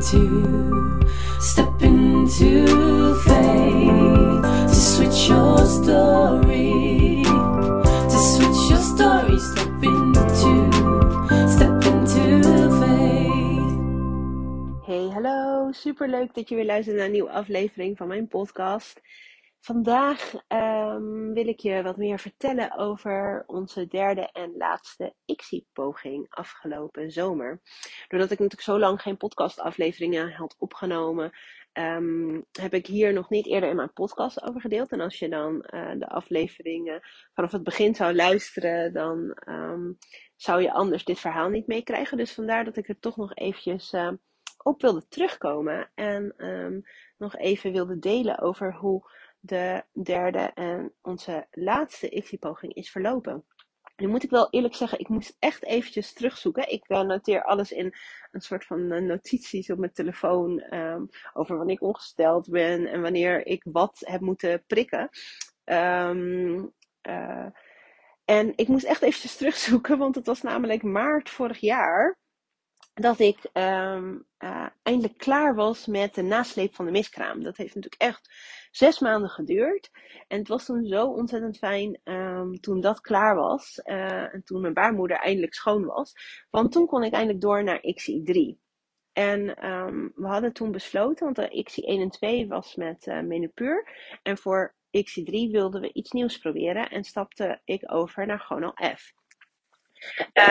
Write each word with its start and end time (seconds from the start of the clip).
into, 0.00 0.98
step 1.40 1.82
into 1.82 3.14
faith 3.26 4.42
to 4.68 4.74
switch 4.74 5.28
your 5.28 5.58
story, 5.66 7.22
to 7.22 8.18
switch 8.32 8.70
your 8.70 8.80
story, 8.80 9.38
step 9.38 9.82
into, 9.82 10.52
step 11.48 11.84
into 11.84 12.70
faith. 12.80 13.76
Hey, 14.86 15.10
hallo. 15.10 15.72
Super 15.72 16.08
leuk 16.08 16.34
dat 16.34 16.48
je 16.48 16.54
weer 16.54 16.64
luistert 16.64 16.96
naar 16.96 17.06
een 17.06 17.12
nieuwe 17.12 17.30
aflevering 17.30 17.96
van 17.96 18.08
mijn 18.08 18.28
podcast. 18.28 19.00
Vandaag 19.60 20.34
ehm, 20.46 21.32
wil 21.32 21.48
ik 21.48 21.60
je 21.60 21.82
wat 21.82 21.96
meer 21.96 22.18
vertellen 22.18 22.76
over 22.76 23.44
onze 23.46 23.86
derde 23.86 24.30
en 24.32 24.56
laatste 24.56 25.14
ICSI-poging 25.24 26.26
afgelopen 26.28 27.10
zomer. 27.10 27.60
Doordat 28.08 28.30
ik 28.30 28.38
natuurlijk 28.38 28.68
zo 28.68 28.78
lang 28.78 29.02
geen 29.02 29.16
podcastafleveringen 29.16 30.32
had 30.32 30.56
opgenomen, 30.58 31.30
ehm, 31.72 32.40
heb 32.52 32.74
ik 32.74 32.86
hier 32.86 33.12
nog 33.12 33.30
niet 33.30 33.46
eerder 33.46 33.68
in 33.68 33.76
mijn 33.76 33.92
podcast 33.92 34.42
over 34.42 34.60
gedeeld. 34.60 34.92
En 34.92 35.00
als 35.00 35.18
je 35.18 35.28
dan 35.28 35.62
eh, 35.62 35.90
de 35.98 36.08
afleveringen 36.08 37.00
vanaf 37.34 37.52
het 37.52 37.62
begin 37.62 37.94
zou 37.94 38.14
luisteren, 38.14 38.92
dan 38.92 39.32
ehm, 39.32 39.92
zou 40.36 40.62
je 40.62 40.72
anders 40.72 41.04
dit 41.04 41.18
verhaal 41.18 41.48
niet 41.48 41.66
meekrijgen. 41.66 42.16
Dus 42.16 42.34
vandaar 42.34 42.64
dat 42.64 42.76
ik 42.76 42.88
er 42.88 42.98
toch 42.98 43.16
nog 43.16 43.34
eventjes 43.34 43.94
op 44.62 44.80
wilde 44.82 45.08
terugkomen 45.08 45.90
en 45.94 46.34
nog 47.18 47.36
even 47.36 47.72
wilde 47.72 47.98
delen 47.98 48.38
over 48.38 48.74
hoe 48.74 49.10
de 49.40 49.84
derde 50.02 50.50
en 50.54 50.94
onze 51.02 51.46
laatste 51.50 52.08
ICSI-poging 52.08 52.74
is 52.74 52.90
verlopen. 52.90 53.44
Nu 53.96 54.08
moet 54.08 54.22
ik 54.22 54.30
wel 54.30 54.50
eerlijk 54.50 54.74
zeggen, 54.74 54.98
ik 54.98 55.08
moest 55.08 55.36
echt 55.38 55.64
eventjes 55.64 56.12
terugzoeken. 56.12 56.72
Ik 56.72 56.88
noteer 56.88 57.42
alles 57.44 57.72
in 57.72 57.94
een 58.30 58.40
soort 58.40 58.64
van 58.64 58.92
uh, 58.92 59.00
notities 59.00 59.70
op 59.70 59.78
mijn 59.78 59.92
telefoon 59.92 60.74
um, 60.74 61.08
over 61.32 61.56
wanneer 61.56 61.74
ik 61.74 61.82
ongesteld 61.82 62.50
ben 62.50 62.86
en 62.86 63.02
wanneer 63.02 63.46
ik 63.46 63.64
wat 63.64 64.02
heb 64.04 64.20
moeten 64.20 64.64
prikken. 64.66 65.08
Um, 65.64 66.72
uh, 67.08 67.46
en 68.24 68.52
ik 68.56 68.68
moest 68.68 68.84
echt 68.84 69.02
eventjes 69.02 69.36
terugzoeken, 69.36 69.98
want 69.98 70.14
het 70.14 70.26
was 70.26 70.42
namelijk 70.42 70.82
maart 70.82 71.30
vorig 71.30 71.58
jaar 71.58 72.18
dat 72.94 73.18
ik 73.18 73.38
um, 73.52 74.26
eindelijk 74.82 75.18
klaar 75.18 75.54
was 75.54 75.86
met 75.86 76.14
de 76.14 76.22
nasleep 76.22 76.74
van 76.74 76.84
de 76.84 76.90
miskraam. 76.90 77.42
Dat 77.42 77.56
heeft 77.56 77.74
natuurlijk 77.74 78.02
echt 78.02 78.30
zes 78.70 78.98
maanden 78.98 79.30
geduurd. 79.30 79.90
En 80.28 80.38
het 80.38 80.48
was 80.48 80.64
toen 80.64 80.86
zo 80.86 81.06
ontzettend 81.06 81.58
fijn 81.58 82.00
um, 82.04 82.60
toen 82.60 82.80
dat 82.80 83.00
klaar 83.00 83.34
was. 83.34 83.80
Uh, 83.84 84.34
en 84.34 84.42
toen 84.44 84.60
mijn 84.60 84.74
baarmoeder 84.74 85.16
eindelijk 85.16 85.54
schoon 85.54 85.84
was. 85.84 86.14
Want 86.50 86.72
toen 86.72 86.86
kon 86.86 87.02
ik 87.02 87.12
eindelijk 87.12 87.40
door 87.40 87.64
naar 87.64 87.80
XI3. 87.80 88.68
En 89.12 89.66
um, 89.70 90.12
we 90.14 90.26
hadden 90.26 90.52
toen 90.52 90.72
besloten, 90.72 91.24
want 91.24 91.36
de 91.36 91.62
XI 91.62 91.82
1 91.82 92.00
en 92.00 92.10
2 92.10 92.48
was 92.48 92.74
met 92.74 93.06
uh, 93.06 93.20
Menopur. 93.20 93.88
En 94.22 94.38
voor 94.38 94.74
XI3 94.90 95.50
wilden 95.50 95.80
we 95.80 95.92
iets 95.92 96.10
nieuws 96.10 96.38
proberen. 96.38 96.90
En 96.90 97.04
stapte 97.04 97.60
ik 97.64 97.92
over 97.92 98.26
naar 98.26 98.40
Gonal 98.40 98.74
F. 98.96 99.12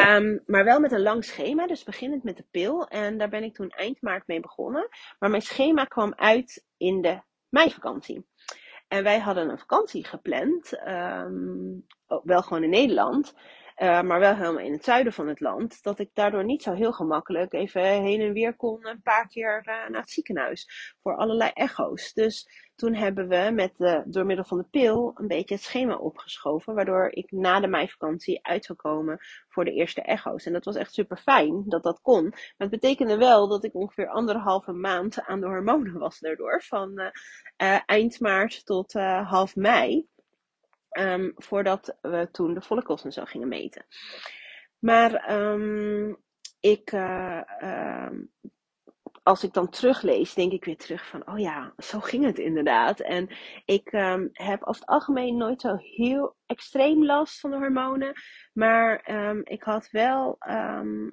Um, 0.09 0.43
maar 0.45 0.63
wel 0.63 0.79
met 0.79 0.91
een 0.91 1.01
lang 1.01 1.25
schema, 1.25 1.67
dus 1.67 1.83
beginnend 1.83 2.23
met 2.23 2.37
de 2.37 2.45
pil. 2.51 2.87
En 2.87 3.17
daar 3.17 3.29
ben 3.29 3.43
ik 3.43 3.53
toen 3.53 3.69
eind 3.69 4.01
maart 4.01 4.27
mee 4.27 4.39
begonnen. 4.39 4.87
Maar 5.19 5.29
mijn 5.29 5.41
schema 5.41 5.83
kwam 5.83 6.13
uit 6.15 6.65
in 6.77 7.01
de 7.01 7.21
meivakantie. 7.49 8.27
En 8.87 9.03
wij 9.03 9.19
hadden 9.19 9.49
een 9.49 9.59
vakantie 9.59 10.05
gepland, 10.05 10.87
um, 10.87 11.85
wel 12.23 12.41
gewoon 12.41 12.63
in 12.63 12.69
Nederland, 12.69 13.33
uh, 13.81 14.01
maar 14.01 14.19
wel 14.19 14.35
helemaal 14.35 14.63
in 14.63 14.71
het 14.71 14.83
zuiden 14.83 15.13
van 15.13 15.27
het 15.27 15.39
land. 15.39 15.83
Dat 15.83 15.99
ik 15.99 16.09
daardoor 16.13 16.45
niet 16.45 16.63
zo 16.63 16.73
heel 16.73 16.93
gemakkelijk 16.93 17.53
even 17.53 17.81
heen 17.81 18.21
en 18.21 18.33
weer 18.33 18.55
kon 18.55 18.87
een 18.87 19.01
paar 19.01 19.27
keer 19.27 19.57
uh, 19.57 19.89
naar 19.89 20.01
het 20.01 20.09
ziekenhuis 20.09 20.93
voor 21.01 21.15
allerlei 21.15 21.51
echo's. 21.53 22.13
Dus 22.13 22.47
toen 22.75 22.93
hebben 22.93 23.27
we 23.27 23.51
met 23.53 24.03
door 24.05 24.25
middel 24.25 24.45
van 24.45 24.57
de 24.57 24.67
pil 24.71 25.11
een 25.15 25.27
beetje 25.27 25.55
het 25.55 25.63
schema 25.63 25.95
opgeschoven, 25.95 26.73
waardoor 26.73 27.07
ik 27.11 27.31
na 27.31 27.59
de 27.59 27.67
meivakantie 27.67 28.45
uit 28.45 28.65
zou 28.65 28.77
komen 28.77 29.19
voor 29.49 29.65
de 29.65 29.73
eerste 29.73 30.01
echo's. 30.01 30.45
En 30.45 30.53
dat 30.53 30.65
was 30.65 30.75
echt 30.75 30.93
super 30.93 31.17
fijn 31.17 31.63
dat 31.67 31.83
dat 31.83 32.01
kon. 32.01 32.23
Maar 32.29 32.53
het 32.57 32.69
betekende 32.69 33.17
wel 33.17 33.47
dat 33.47 33.63
ik 33.63 33.75
ongeveer 33.75 34.07
anderhalve 34.07 34.71
maand 34.71 35.21
aan 35.21 35.39
de 35.39 35.47
hormonen 35.47 35.99
was 35.99 36.19
daardoor, 36.19 36.63
van 36.63 36.99
uh, 36.99 37.79
eind 37.85 38.19
maart 38.19 38.65
tot 38.65 38.93
half 39.23 39.55
mei. 39.55 40.07
Um, 40.97 41.33
voordat 41.35 41.97
we 42.01 42.27
toen 42.31 42.53
de 42.53 42.61
follicles 42.61 43.03
en 43.03 43.11
zo 43.11 43.25
gingen 43.25 43.47
meten. 43.47 43.85
Maar 44.79 45.31
um, 45.31 46.17
ik 46.59 46.91
uh, 46.91 47.41
als 49.23 49.43
ik 49.43 49.53
dan 49.53 49.69
teruglees, 49.69 50.33
denk 50.33 50.51
ik 50.51 50.65
weer 50.65 50.77
terug 50.77 51.07
van, 51.07 51.27
oh 51.27 51.39
ja, 51.39 51.73
zo 51.77 51.99
ging 51.99 52.25
het 52.25 52.37
inderdaad. 52.37 52.99
En 52.99 53.29
ik 53.65 53.89
heb 54.31 54.63
over 54.63 54.81
het 54.81 54.85
algemeen 54.85 55.37
nooit 55.37 55.61
zo 55.61 55.75
heel 55.75 56.35
extreem 56.45 57.05
last 57.05 57.39
van 57.39 57.51
de 57.51 57.57
hormonen. 57.57 58.13
Maar 58.53 59.09
ik 59.43 59.63
had 59.63 59.89
wel 59.91 60.35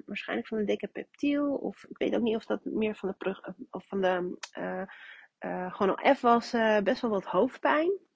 waarschijnlijk 0.05 0.47
van 0.47 0.57
de 0.57 0.63
decapeptiel, 0.63 1.53
of 1.53 1.83
ik 1.83 1.97
weet 1.97 2.15
ook 2.15 2.21
niet 2.21 2.35
of 2.35 2.45
dat 2.45 2.65
meer 2.65 2.95
van 2.95 3.15
de, 3.17 3.57
of 3.69 3.87
van 3.87 4.01
de 4.01 4.37
uh, 4.59 4.81
uh, 5.39 5.73
gewoon 5.73 6.15
F 6.15 6.21
was, 6.21 6.51
best 6.83 7.01
wel 7.01 7.11
wat 7.11 7.25
hoofdpijn. 7.25 8.06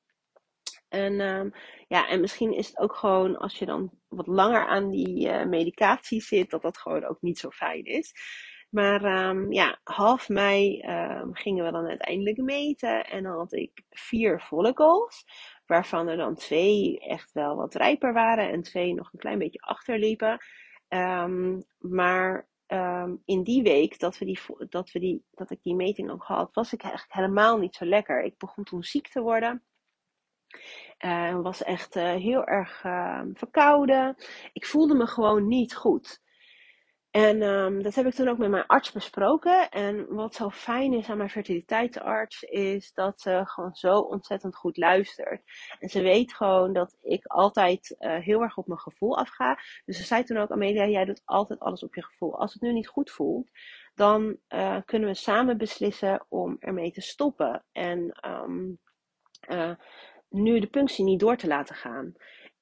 En, 0.91 1.19
um, 1.19 1.51
ja, 1.87 2.07
en 2.07 2.21
misschien 2.21 2.53
is 2.53 2.67
het 2.67 2.77
ook 2.77 2.95
gewoon 2.95 3.37
als 3.37 3.59
je 3.59 3.65
dan 3.65 3.91
wat 4.07 4.27
langer 4.27 4.65
aan 4.65 4.89
die 4.89 5.27
uh, 5.27 5.45
medicatie 5.45 6.21
zit, 6.21 6.49
dat 6.49 6.61
dat 6.61 6.77
gewoon 6.77 7.05
ook 7.05 7.21
niet 7.21 7.39
zo 7.39 7.49
fijn 7.49 7.83
is. 7.83 8.13
Maar 8.69 9.27
um, 9.27 9.51
ja, 9.51 9.79
half 9.83 10.29
mei 10.29 10.81
um, 10.81 11.35
gingen 11.35 11.65
we 11.65 11.71
dan 11.71 11.87
uiteindelijk 11.87 12.37
meten. 12.37 13.05
En 13.05 13.23
dan 13.23 13.37
had 13.37 13.53
ik 13.53 13.83
vier 13.89 14.39
follicles. 14.39 15.25
Waarvan 15.65 16.07
er 16.07 16.17
dan 16.17 16.35
twee 16.35 16.99
echt 16.99 17.31
wel 17.31 17.55
wat 17.55 17.75
rijper 17.75 18.13
waren. 18.13 18.49
En 18.49 18.61
twee 18.61 18.93
nog 18.93 19.13
een 19.13 19.19
klein 19.19 19.39
beetje 19.39 19.59
achterliepen. 19.59 20.37
Maar 21.77 22.49
in 23.25 23.43
die 23.43 23.63
week 23.63 23.99
dat, 23.99 24.17
we 24.17 24.25
die, 24.25 24.39
dat, 24.69 24.91
we 24.91 24.99
die, 24.99 25.23
dat 25.31 25.51
ik 25.51 25.59
die 25.63 25.75
meting 25.75 26.11
ook 26.11 26.23
had, 26.23 26.53
was 26.53 26.73
ik 26.73 26.81
eigenlijk 26.81 27.13
helemaal 27.13 27.57
niet 27.57 27.75
zo 27.75 27.85
lekker. 27.85 28.23
Ik 28.23 28.37
begon 28.37 28.63
toen 28.63 28.83
ziek 28.83 29.07
te 29.07 29.21
worden. 29.21 29.63
Uh, 31.05 31.41
was 31.41 31.63
echt 31.63 31.95
uh, 31.95 32.11
heel 32.11 32.45
erg 32.45 32.83
uh, 32.83 33.21
verkouden. 33.33 34.15
Ik 34.53 34.65
voelde 34.65 34.95
me 34.95 35.07
gewoon 35.07 35.47
niet 35.47 35.75
goed. 35.75 36.21
En 37.11 37.41
um, 37.41 37.83
dat 37.83 37.95
heb 37.95 38.05
ik 38.05 38.13
toen 38.13 38.27
ook 38.27 38.37
met 38.37 38.49
mijn 38.49 38.65
arts 38.65 38.91
besproken. 38.91 39.69
En 39.69 40.13
wat 40.13 40.35
zo 40.35 40.49
fijn 40.49 40.93
is 40.93 41.09
aan 41.09 41.17
mijn 41.17 41.29
fertiliteitsarts, 41.29 42.43
is 42.43 42.93
dat 42.93 43.21
ze 43.21 43.41
gewoon 43.43 43.75
zo 43.75 43.99
ontzettend 43.99 44.55
goed 44.55 44.77
luistert. 44.77 45.41
En 45.79 45.89
ze 45.89 46.01
weet 46.01 46.33
gewoon 46.33 46.73
dat 46.73 46.97
ik 47.01 47.25
altijd 47.25 47.95
uh, 47.99 48.17
heel 48.17 48.41
erg 48.41 48.57
op 48.57 48.67
mijn 48.67 48.79
gevoel 48.79 49.17
afga. 49.17 49.59
Dus 49.85 49.97
ze 49.97 50.03
zei 50.03 50.23
toen 50.23 50.37
ook, 50.37 50.51
Amelia, 50.51 50.85
jij 50.85 51.05
doet 51.05 51.21
altijd 51.25 51.59
alles 51.59 51.83
op 51.83 51.95
je 51.95 52.03
gevoel. 52.03 52.39
Als 52.39 52.53
het 52.53 52.61
nu 52.61 52.73
niet 52.73 52.87
goed 52.87 53.11
voelt, 53.11 53.49
dan 53.95 54.37
kunnen 54.85 55.09
we 55.09 55.15
samen 55.15 55.57
beslissen 55.57 56.25
om 56.29 56.55
ermee 56.59 56.91
te 56.91 57.01
stoppen. 57.01 57.63
En 57.71 58.19
uh, 59.49 59.71
nu 60.31 60.59
de 60.59 60.67
punctie 60.67 61.03
niet 61.03 61.19
door 61.19 61.37
te 61.37 61.47
laten 61.47 61.75
gaan. 61.75 62.13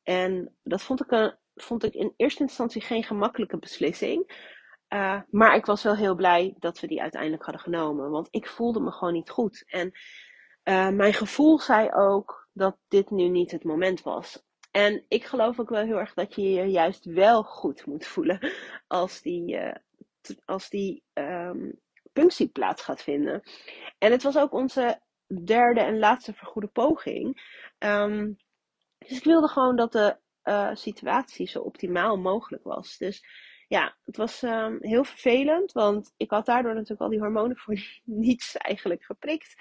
En 0.04 0.56
dat 0.64 0.82
vond 0.82 1.02
ik 1.02 1.12
een 1.12 1.38
vond 1.62 1.84
ik 1.84 1.94
in 1.94 2.14
eerste 2.16 2.44
instantie 2.44 2.82
geen 2.82 3.04
gemakkelijke 3.04 3.58
beslissing. 3.58 4.48
Uh, 4.90 5.22
maar 5.30 5.56
ik 5.56 5.66
was 5.66 5.84
wel 5.84 5.96
heel 5.96 6.16
blij 6.16 6.56
dat 6.60 6.80
we 6.80 6.88
die 6.88 7.02
uiteindelijk 7.02 7.44
hadden 7.44 7.62
genomen. 7.62 8.10
Want 8.10 8.28
ik 8.32 8.48
voelde 8.48 8.80
me 8.80 8.92
gewoon 8.92 9.14
niet 9.14 9.30
goed. 9.30 9.64
En 9.68 9.92
uh, 10.64 10.90
mijn 10.90 11.14
gevoel 11.14 11.60
zei 11.60 11.90
ook 11.92 12.48
dat 12.54 12.78
dit 12.88 13.10
nu 13.10 13.28
niet 13.28 13.52
het 13.52 13.64
moment 13.64 14.02
was. 14.02 14.44
En 14.72 15.06
ik 15.08 15.26
geloof 15.26 15.60
ook 15.60 15.70
wel 15.70 15.86
heel 15.86 16.00
erg 16.00 16.14
dat 16.14 16.36
je 16.36 16.50
je 16.50 16.66
juist 16.66 17.06
wel 17.06 17.44
goed 17.44 17.86
moet 17.86 18.08
voelen 18.08 18.54
als 18.88 19.22
die, 19.22 19.60
als 20.46 20.70
die 20.70 21.04
um, 21.14 21.80
punctie 22.14 22.48
plaats 22.48 22.82
gaat 22.82 23.02
vinden. 23.02 23.42
En 23.98 24.12
het 24.12 24.24
was 24.24 24.38
ook 24.38 24.54
onze 24.54 25.02
derde 25.44 25.80
en 25.80 26.00
laatste 26.00 26.34
vergoede 26.34 26.68
poging. 26.68 27.42
Um, 27.80 28.38
dus 28.98 29.18
ik 29.18 29.24
wilde 29.24 29.48
gewoon 29.48 29.76
dat 29.76 29.92
de 29.92 30.18
uh, 30.44 30.70
situatie 30.74 31.48
zo 31.48 31.60
optimaal 31.60 32.18
mogelijk 32.18 32.64
was. 32.64 32.98
Dus 32.98 33.24
ja, 33.68 33.98
het 34.06 34.18
was 34.18 34.42
um, 34.42 34.78
heel 34.80 35.04
vervelend, 35.04 35.72
want 35.72 36.14
ik 36.18 36.30
had 36.30 36.46
daardoor 36.46 36.74
natuurlijk 36.74 37.02
al 37.02 37.10
die 37.10 37.20
hormonen 37.20 37.58
voor 37.58 37.80
niets 38.04 38.58
eigenlijk 38.58 39.04
geprikt. 39.04 39.56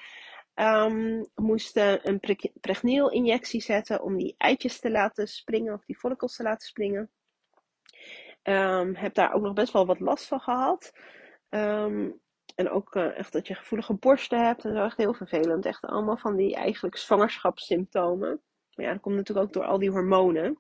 Um, 0.55 1.27
moest 1.35 1.77
een 1.77 2.21
pre 2.21 2.53
pregneelinjectie 2.61 3.61
zetten 3.61 4.03
om 4.03 4.17
die 4.17 4.35
eitjes 4.39 4.81
te 4.81 4.91
laten 4.91 5.29
springen, 5.29 5.75
of 5.75 5.85
die 5.85 5.99
follicles 5.99 6.37
te 6.37 6.43
laten 6.43 6.67
springen. 6.67 7.11
Heb 8.93 9.15
daar 9.15 9.33
ook 9.33 9.43
nog 9.43 9.53
best 9.53 9.73
wel 9.73 9.87
wat 9.87 10.01
last 10.01 10.27
van 10.27 10.41
gehad. 10.41 10.93
En 12.59 12.71
ook 12.71 12.95
uh, 12.95 13.19
echt 13.19 13.33
dat 13.33 13.47
je 13.47 13.55
gevoelige 13.55 13.95
borsten 13.95 14.47
hebt 14.47 14.65
en 14.65 14.75
zo, 14.75 14.85
echt 14.85 14.97
heel 14.97 15.15
vervelend. 15.15 15.67
Echt 15.67 15.85
allemaal 15.85 16.17
van 16.17 16.37
die 16.37 16.55
eigenlijk 16.55 16.97
zwangerschapssymptomen. 16.97 18.41
Maar 18.75 18.87
ja, 18.87 18.93
dat 18.93 19.01
komt 19.01 19.17
natuurlijk 19.17 19.47
ook 19.47 19.53
door 19.53 19.65
al 19.65 19.79
die 19.79 19.91
hormonen. 19.91 20.59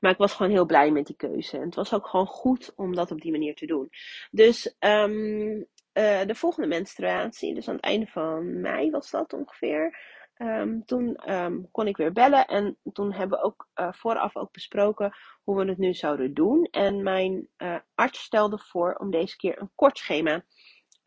Maar 0.00 0.10
ik 0.10 0.16
was 0.16 0.34
gewoon 0.34 0.52
heel 0.52 0.66
blij 0.66 0.90
met 0.90 1.06
die 1.06 1.16
keuze. 1.16 1.56
En 1.56 1.64
het 1.64 1.74
was 1.74 1.94
ook 1.94 2.06
gewoon 2.06 2.26
goed 2.26 2.72
om 2.76 2.94
dat 2.94 3.10
op 3.10 3.20
die 3.20 3.30
manier 3.30 3.54
te 3.54 3.66
doen. 3.66 3.88
Dus 4.30 4.74
um, 4.78 5.66
eh, 5.92 6.26
de 6.26 6.34
volgende 6.34 6.68
menstruatie, 6.68 7.54
dus 7.54 7.68
aan 7.68 7.74
het 7.74 7.84
einde 7.84 8.06
van 8.06 8.60
mei 8.60 8.90
was 8.90 9.10
dat 9.10 9.32
ongeveer. 9.32 9.98
Ehm, 10.34 10.80
toen 10.80 11.16
ehm, 11.16 11.60
kon 11.70 11.86
ik 11.86 11.96
weer 11.96 12.12
bellen 12.12 12.46
en 12.46 12.78
toen 12.92 13.12
hebben 13.12 13.38
we 13.38 13.44
ook 13.44 13.68
uh, 13.74 13.92
vooraf 13.92 14.36
ook 14.36 14.52
besproken 14.52 15.12
hoe 15.42 15.56
we 15.56 15.68
het 15.68 15.78
nu 15.78 15.94
zouden 15.94 16.34
doen. 16.34 16.64
En 16.64 17.02
mijn 17.02 17.48
arts 17.94 18.22
stelde 18.22 18.58
voor 18.58 18.94
om 18.94 19.10
deze 19.10 19.36
keer 19.36 19.60
een 19.60 19.70
kort 19.74 19.98
schema 19.98 20.44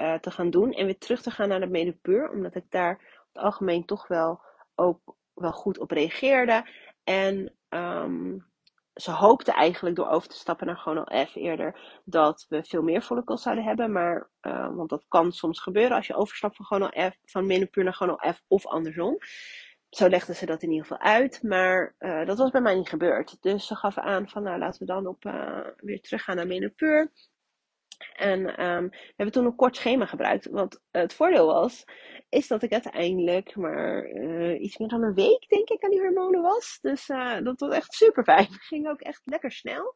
uh, 0.02 0.14
te 0.14 0.32
gaan 0.32 0.50
doen 0.50 0.72
en 0.72 0.86
weer 0.86 0.98
terug 0.98 1.22
te 1.22 1.32
gaan 1.32 1.48
naar 1.48 1.60
de 1.60 1.68
medepuur, 1.68 2.30
omdat 2.30 2.56
ik 2.56 2.66
daar 2.70 2.94
op 2.94 3.28
het 3.34 3.44
algemeen 3.44 3.86
toch 3.86 4.08
wel 4.08 4.42
ook 4.76 5.00
wel 5.34 5.52
goed 5.52 5.80
op 5.80 5.92
reageerde. 5.92 6.70
En 7.04 7.54
um, 7.70 8.52
ze 8.94 9.12
hoopte 9.12 9.52
eigenlijk 9.52 9.96
door 9.96 10.08
over 10.08 10.30
te 10.30 10.36
stappen 10.36 10.68
naar 10.68 10.78
gewoon 10.78 11.12
F 11.28 11.36
eerder 11.36 12.00
dat 12.06 12.46
we 12.50 12.64
veel 12.64 12.82
meer 12.82 13.02
follicles 13.02 13.42
zouden 13.42 13.64
hebben. 13.64 13.92
Maar, 13.92 14.30
uh, 14.42 14.76
want 14.76 14.90
dat 14.90 15.06
kan 15.08 15.32
soms 15.32 15.60
gebeuren 15.60 15.96
als 15.96 16.08
je 16.08 16.16
overstapt 16.16 16.56
van 16.56 16.66
gewoon 16.66 17.12
F, 17.12 17.18
van 17.26 17.48
naar 17.48 17.94
gewoon 17.94 18.24
F 18.34 18.42
of 18.48 18.66
andersom. 18.66 19.18
Zo 19.90 20.10
legden 20.10 20.36
ze 20.36 20.46
dat 20.46 20.64
in 20.64 20.70
ieder 20.72 20.86
geval 20.86 21.04
uit. 21.04 21.44
Maar 21.44 21.96
uh, 22.00 22.26
dat 22.26 22.38
was 22.38 22.50
bij 22.50 22.62
mij 22.62 22.76
niet 22.76 22.90
gebeurd. 22.90 23.38
Dus 23.42 23.68
ze 23.68 23.76
gaf 23.76 23.98
aan 23.98 24.30
van 24.30 24.44
nou 24.44 24.60
laten 24.60 24.80
we 24.80 24.86
dan 24.86 25.08
op, 25.08 25.26
uh, 25.26 25.60
weer 25.78 26.02
teruggaan 26.02 26.36
naar 26.36 26.48
menepuur. 26.48 27.12
En 28.16 28.66
um, 28.66 28.90
we 28.90 29.14
hebben 29.16 29.32
toen 29.32 29.46
een 29.46 29.56
kort 29.56 29.76
schema 29.76 30.06
gebruikt. 30.06 30.50
Wat 30.50 30.82
het 30.92 31.14
voordeel 31.14 31.46
was, 31.46 31.84
is 32.30 32.48
dat 32.48 32.64
ik 32.64 32.72
uiteindelijk 32.72 33.56
maar 33.56 34.10
uh, 34.10 34.62
iets 34.62 34.78
meer 34.78 34.88
dan 34.88 35.04
een 35.04 35.14
week, 35.14 35.50
denk 35.50 35.70
ik, 35.70 35.84
aan 35.84 35.90
die 35.90 36.00
hormonen 36.00 36.42
was. 36.42 36.80
Dus 36.82 37.10
uh, 37.10 37.42
dat 37.44 37.60
was 37.60 37.74
echt 37.74 37.94
super 37.94 38.24
fijn. 38.24 38.48
Ging 38.70 38.88
ook 38.88 39.02
echt 39.02 39.22
lekker 39.26 39.52
snel. 39.52 39.96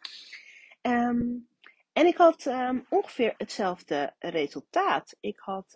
Um, 0.81 1.47
en 1.93 2.05
ik 2.05 2.17
had 2.17 2.45
um, 2.45 2.85
ongeveer 2.89 3.33
hetzelfde 3.37 4.13
resultaat. 4.19 5.15
Ik 5.19 5.39
had 5.39 5.71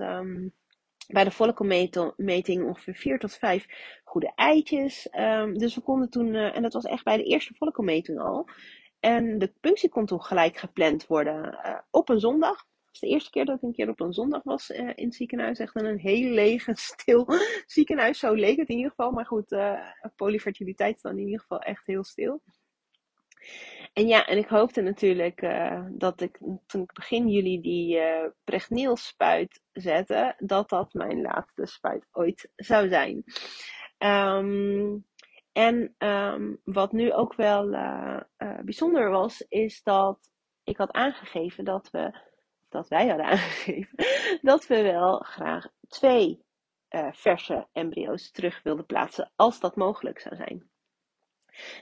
bij 1.08 1.24
de 1.24 1.32
follicle-meting 1.32 2.64
ongeveer 2.66 2.96
4 2.96 3.20
tot 3.20 3.34
5 3.34 3.66
goede 4.04 4.32
eitjes. 4.36 5.08
dus 5.54 5.76
we 5.76 5.82
konden 5.82 6.10
toen, 6.10 6.34
uh, 6.34 6.56
en 6.56 6.62
dat 6.62 6.74
was 6.74 6.84
echt 6.84 7.04
bij 7.04 7.18
de 7.18 7.24
eerste 7.24 7.54
follicle-meting 7.54 8.20
al. 8.20 8.50
En 9.00 9.40
de 9.40 9.54
punctie 9.60 9.90
kon 9.90 10.06
toen 10.06 10.24
gelijk 10.24 10.58
gepland 10.58 11.08
worden 11.08 11.60
uh, 11.66 11.78
op 11.92 12.10
een 12.10 12.20
zondag. 12.20 12.56
Dat 12.56 12.86
was 12.86 13.00
de 13.00 13.08
eerste 13.08 13.30
keer 13.30 13.46
dat 13.46 13.56
ik 13.56 13.62
een 13.62 13.74
keer 13.74 13.90
op 13.90 14.00
een 14.00 14.14
zondag 14.14 14.44
was 14.44 14.70
uh, 14.70 14.90
in 14.96 15.06
het 15.06 15.16
ziekenhuis. 15.16 15.60
Echt 15.60 15.76
een 15.76 16.00
heel 16.00 16.30
leeg 16.30 16.68
en 16.68 16.76
stil 16.76 17.28
ziekenhuis. 17.66 18.20
Zo 18.20 18.34
leek 18.34 18.58
het 18.58 18.70
in 18.70 18.76
ieder 18.76 18.90
geval. 18.90 19.12
Maar 19.12 19.26
goed, 19.26 19.52
uh, 19.52 19.82
polyfertiliteit 20.16 20.96
is 20.96 21.02
dan 21.02 21.18
in 21.18 21.26
ieder 21.26 21.40
geval 21.40 21.60
echt 21.60 21.86
heel 21.86 22.04
stil. 22.04 22.42
En 23.94 24.08
ja, 24.08 24.26
en 24.26 24.38
ik 24.38 24.48
hoopte 24.48 24.82
natuurlijk 24.82 25.42
dat 25.92 26.22
ik 26.22 26.38
toen 26.66 26.82
ik 26.82 26.94
begin 26.94 27.28
juli 27.28 27.62
die 27.62 27.98
uh, 27.98 28.26
Pregneel 28.44 28.96
spuit 28.96 29.62
zette, 29.72 30.36
dat 30.38 30.70
dat 30.70 30.94
mijn 30.94 31.22
laatste 31.22 31.66
spuit 31.66 32.08
ooit 32.12 32.50
zou 32.56 32.88
zijn. 32.88 33.24
Um, 33.98 35.06
en 35.52 35.96
um, 35.98 36.62
wat 36.64 36.92
nu 36.92 37.14
ook 37.14 37.34
wel 37.34 37.74
uh, 37.74 38.20
uh, 38.38 38.60
bijzonder 38.60 39.10
was, 39.10 39.42
is 39.48 39.84
dat 39.84 40.30
ik 40.64 40.78
had 40.78 40.92
aangegeven 40.92 41.66
dat 41.66 41.90
we, 41.90 42.20
dat 42.70 42.88
wij 42.88 43.08
hadden 43.08 43.26
aangegeven, 43.34 43.96
dat 44.42 44.68
we 44.68 44.82
wel 44.82 45.20
graag 45.20 45.68
twee 45.88 46.44
uh, 46.90 47.12
verse 47.12 47.68
embryo's 47.72 48.32
terug 48.32 48.64
wilden 48.64 48.86
plaatsen, 48.86 49.32
als 49.36 49.60
dat 49.60 49.76
mogelijk 49.76 50.20
zou 50.20 50.36
zijn. 50.36 50.70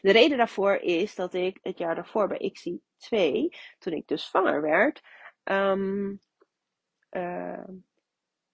De 0.02 0.12
reden 0.12 0.38
daarvoor 0.38 0.76
is 0.76 1.16
dat 1.16 1.34
ik 1.34 1.60
het 1.62 1.78
jaar 1.78 1.96
daarvoor 1.96 2.28
bij 2.28 2.54
XI2, 2.54 3.20
toen 3.78 3.94
ik 3.94 4.08
dus 4.08 4.26
zwanger 4.26 4.62
werd, 4.62 5.02
um, 5.44 6.20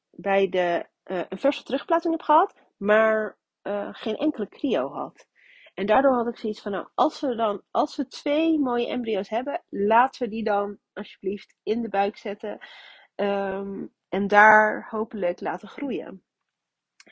bij 0.10 0.50
de, 0.50 0.86
een 1.04 1.40
verse 1.40 1.64
terugplaatsing 1.64 2.14
heb 2.14 2.24
gehad, 2.24 2.56
maar 2.78 3.38
uh, 3.64 3.90
geen 3.92 4.16
enkele 4.16 4.48
cryo 4.48 4.90
had. 4.90 5.28
En 5.74 5.86
daardoor 5.86 6.14
had 6.14 6.28
ik 6.28 6.38
zoiets 6.38 6.62
van, 6.62 6.72
nou, 6.72 6.88
als 6.94 7.20
we 7.20 7.36
dan, 7.36 7.62
als 7.72 7.96
we 7.96 8.08
twee 8.08 8.60
mooie 8.60 8.88
embryo's 8.88 9.30
hebben, 9.30 9.64
laten 9.70 10.24
we 10.24 10.30
die 10.30 10.44
dan 10.44 10.78
alsjeblieft 10.94 11.56
in 11.64 11.82
de 11.82 11.90
buik 11.90 12.18
zetten. 12.18 12.58
Um, 13.16 13.94
en 14.10 14.28
daar 14.28 14.88
hopelijk 14.90 15.42
laten 15.42 15.68
groeien. 15.68 16.24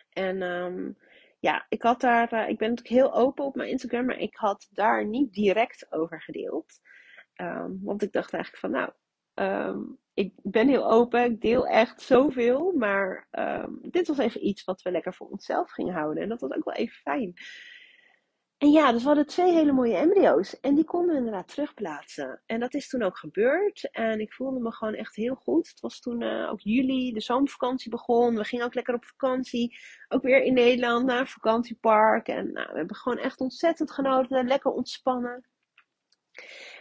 En 0.09 0.41
um, 0.41 0.97
ja, 1.39 1.65
ik 1.69 1.81
had 1.81 2.01
daar, 2.01 2.33
uh, 2.33 2.49
ik 2.49 2.57
ben 2.57 2.69
natuurlijk 2.69 2.95
heel 2.95 3.13
open 3.13 3.45
op 3.45 3.55
mijn 3.55 3.69
Instagram, 3.69 4.05
maar 4.05 4.17
ik 4.17 4.35
had 4.35 4.67
daar 4.71 5.05
niet 5.05 5.33
direct 5.33 5.91
over 5.91 6.21
gedeeld. 6.21 6.79
Um, 7.35 7.79
want 7.83 8.01
ik 8.01 8.11
dacht 8.11 8.33
eigenlijk 8.33 8.63
van, 8.63 8.71
nou, 8.71 8.91
ik 10.13 10.33
ben 10.43 10.67
heel 10.67 10.91
open, 10.91 11.23
ik 11.23 11.41
deel 11.41 11.67
echt 11.67 12.01
zoveel, 12.01 12.71
maar 12.71 13.27
um, 13.31 13.79
dit 13.81 14.07
was 14.07 14.17
even 14.17 14.47
iets 14.47 14.63
wat 14.63 14.81
we 14.81 14.91
lekker 14.91 15.13
voor 15.13 15.27
onszelf 15.27 15.71
gingen 15.71 15.93
houden. 15.93 16.23
En 16.23 16.29
dat 16.29 16.41
was 16.41 16.51
ook 16.51 16.65
wel 16.65 16.73
even 16.73 16.95
fijn. 16.95 17.33
En 18.61 18.71
ja, 18.71 18.91
dus 18.91 19.01
we 19.01 19.07
hadden 19.07 19.25
twee 19.25 19.53
hele 19.53 19.71
mooie 19.71 19.95
embryo's. 19.95 20.59
En 20.59 20.75
die 20.75 20.83
konden 20.83 21.11
we 21.11 21.17
inderdaad 21.17 21.47
terugplaatsen. 21.47 22.41
En 22.45 22.59
dat 22.59 22.73
is 22.73 22.89
toen 22.89 23.01
ook 23.01 23.17
gebeurd. 23.17 23.89
En 23.91 24.19
ik 24.19 24.33
voelde 24.33 24.59
me 24.59 24.71
gewoon 24.71 24.93
echt 24.93 25.15
heel 25.15 25.35
goed. 25.35 25.67
Het 25.67 25.79
was 25.79 25.99
toen 25.99 26.21
uh, 26.21 26.49
ook 26.51 26.59
juli, 26.59 27.13
de 27.13 27.21
zomervakantie 27.21 27.91
begon. 27.91 28.35
We 28.35 28.43
gingen 28.43 28.65
ook 28.65 28.73
lekker 28.73 28.93
op 28.93 29.05
vakantie. 29.05 29.77
Ook 30.07 30.21
weer 30.21 30.43
in 30.43 30.53
Nederland 30.53 31.05
naar 31.05 31.19
een 31.19 31.27
vakantiepark. 31.27 32.27
En 32.27 32.51
nou, 32.51 32.71
we 32.71 32.77
hebben 32.77 32.95
gewoon 32.95 33.17
echt 33.17 33.39
ontzettend 33.39 33.91
genoten. 33.91 34.47
Lekker 34.47 34.71
ontspannen. 34.71 35.45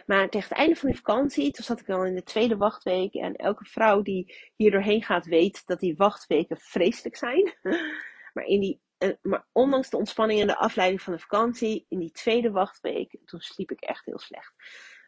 Maar 0.05 0.29
tegen 0.29 0.49
het 0.49 0.57
einde 0.57 0.75
van 0.75 0.89
die 0.89 0.97
vakantie, 0.97 1.51
toen 1.51 1.65
zat 1.65 1.79
ik 1.79 1.89
al 1.89 2.05
in 2.05 2.15
de 2.15 2.23
tweede 2.23 2.57
wachtweek. 2.57 3.13
En 3.13 3.35
elke 3.35 3.65
vrouw 3.65 4.01
die 4.01 4.35
hier 4.55 4.71
doorheen 4.71 5.03
gaat, 5.03 5.25
weet 5.25 5.65
dat 5.65 5.79
die 5.79 5.95
wachtweken 5.95 6.57
vreselijk 6.57 7.15
zijn. 7.15 7.57
maar, 8.33 8.45
in 8.45 8.59
die, 8.59 8.81
maar 9.21 9.47
ondanks 9.51 9.89
de 9.89 9.97
ontspanning 9.97 10.41
en 10.41 10.47
de 10.47 10.57
afleiding 10.57 11.01
van 11.01 11.13
de 11.13 11.19
vakantie, 11.19 11.85
in 11.89 11.99
die 11.99 12.11
tweede 12.11 12.51
wachtweek, 12.51 13.17
toen 13.25 13.39
sliep 13.39 13.71
ik 13.71 13.81
echt 13.81 14.05
heel 14.05 14.19
slecht. 14.19 14.53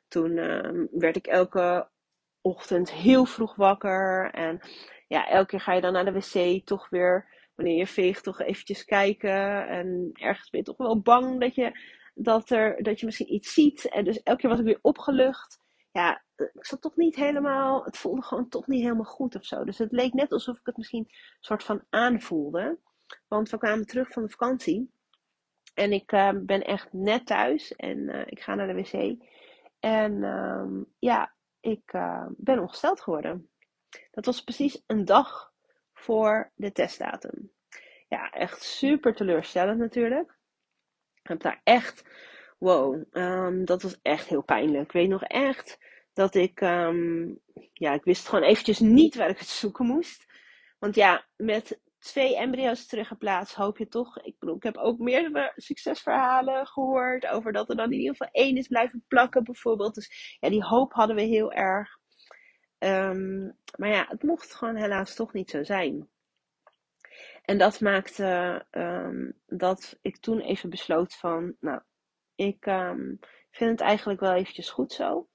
Toen 0.07 0.37
uh, 0.37 0.85
werd 0.91 1.15
ik 1.15 1.27
elke 1.27 1.89
ochtend 2.41 2.91
heel 2.91 3.25
vroeg 3.25 3.55
wakker. 3.55 4.31
En 4.31 4.59
ja, 5.07 5.27
elke 5.27 5.45
keer 5.47 5.59
ga 5.59 5.73
je 5.73 5.81
dan 5.81 5.93
naar 5.93 6.05
de 6.05 6.11
wc 6.11 6.65
toch 6.65 6.89
weer, 6.89 7.27
wanneer 7.55 7.77
je 7.77 7.87
veegt, 7.87 8.23
toch 8.23 8.41
eventjes 8.41 8.85
kijken. 8.85 9.67
En 9.67 10.09
ergens 10.13 10.49
ben 10.49 10.59
je 10.59 10.65
toch 10.65 10.77
wel 10.77 11.01
bang 11.01 11.39
dat 11.39 11.55
je 11.55 11.71
dat, 12.13 12.49
er, 12.49 12.83
dat 12.83 12.99
je 12.99 13.05
misschien 13.05 13.33
iets 13.33 13.53
ziet. 13.53 13.89
En 13.89 14.03
dus 14.03 14.23
elke 14.23 14.41
keer 14.41 14.49
was 14.49 14.59
ik 14.59 14.65
weer 14.65 14.79
opgelucht. 14.81 15.61
Ja, 15.91 16.23
ik 16.35 16.65
zat 16.65 16.81
toch 16.81 16.95
niet 16.95 17.15
helemaal. 17.15 17.83
Het 17.83 17.97
voelde 17.97 18.21
gewoon 18.21 18.49
toch 18.49 18.67
niet 18.67 18.81
helemaal 18.81 19.03
goed 19.03 19.35
of 19.35 19.45
zo. 19.45 19.63
Dus 19.63 19.77
het 19.77 19.91
leek 19.91 20.13
net 20.13 20.31
alsof 20.31 20.57
ik 20.57 20.65
het 20.65 20.77
misschien 20.77 21.07
een 21.07 21.37
soort 21.39 21.63
van 21.63 21.83
aanvoelde. 21.89 22.79
Want 23.27 23.49
we 23.49 23.57
kwamen 23.57 23.85
terug 23.85 24.11
van 24.11 24.23
de 24.23 24.29
vakantie. 24.29 24.91
En 25.73 25.91
ik 25.91 26.11
uh, 26.11 26.29
ben 26.35 26.61
echt 26.61 26.93
net 26.93 27.25
thuis. 27.25 27.75
En 27.75 27.97
uh, 27.97 28.21
ik 28.25 28.39
ga 28.39 28.55
naar 28.55 28.67
de 28.67 28.73
wc. 28.73 29.15
En 29.79 30.13
uh, 30.13 30.81
ja, 30.99 31.33
ik 31.59 31.93
uh, 31.93 32.25
ben 32.37 32.59
ongesteld 32.59 33.01
geworden. 33.01 33.49
Dat 34.11 34.25
was 34.25 34.43
precies 34.43 34.83
een 34.87 35.05
dag 35.05 35.53
voor 35.93 36.51
de 36.55 36.71
testdatum. 36.71 37.51
Ja, 38.07 38.29
echt 38.29 38.61
super 38.61 39.15
teleurstellend 39.15 39.79
natuurlijk. 39.79 40.37
Ik 41.23 41.29
heb 41.29 41.41
daar 41.41 41.61
echt, 41.63 42.03
wow, 42.57 43.03
um, 43.11 43.65
dat 43.65 43.81
was 43.81 43.99
echt 44.01 44.27
heel 44.27 44.43
pijnlijk. 44.43 44.83
Ik 44.83 44.91
weet 44.91 45.09
nog 45.09 45.23
echt 45.23 45.77
dat 46.13 46.35
ik, 46.35 46.61
um, 46.61 47.39
ja, 47.73 47.93
ik 47.93 48.03
wist 48.03 48.27
gewoon 48.27 48.43
eventjes 48.43 48.79
niet 48.79 49.15
waar 49.15 49.29
ik 49.29 49.39
het 49.39 49.47
zoeken 49.47 49.85
moest. 49.85 50.25
Want 50.79 50.95
ja, 50.95 51.25
met 51.35 51.81
twee 51.99 52.37
embryo's 52.37 52.87
teruggeplaatst 52.87 53.55
hoop 53.55 53.77
je 53.77 53.87
toch, 53.87 54.17
ik 54.19 54.35
bedoel, 54.39 54.55
ik 54.55 54.63
heb 54.63 54.77
ook 54.77 54.99
meerdere 54.99 55.53
succesverhalen 55.55 56.67
gehoord 56.67 57.27
over 57.27 57.51
dat 57.51 57.69
er 57.69 57.75
dan 57.75 57.91
in 57.91 57.99
ieder 57.99 58.15
geval 58.15 58.31
één 58.31 58.57
is 58.57 58.67
blijven 58.67 59.05
plakken 59.07 59.43
bijvoorbeeld. 59.43 59.95
Dus 59.95 60.37
ja, 60.39 60.49
die 60.49 60.63
hoop 60.63 60.93
hadden 60.93 61.15
we 61.15 61.21
heel 61.21 61.51
erg. 61.51 61.97
Um, 62.79 63.57
maar 63.77 63.89
ja, 63.89 64.05
het 64.09 64.23
mocht 64.23 64.53
gewoon 64.53 64.75
helaas 64.75 65.15
toch 65.15 65.33
niet 65.33 65.49
zo 65.49 65.63
zijn. 65.63 66.09
En 67.43 67.57
dat 67.57 67.79
maakte 67.81 68.65
um, 68.71 69.39
dat 69.45 69.97
ik 70.01 70.17
toen 70.17 70.39
even 70.39 70.69
besloot 70.69 71.15
van, 71.15 71.55
nou, 71.59 71.81
ik 72.35 72.65
um, 72.65 73.19
vind 73.51 73.71
het 73.71 73.81
eigenlijk 73.81 74.19
wel 74.19 74.33
eventjes 74.33 74.69
goed 74.69 74.91
zo. 74.91 75.27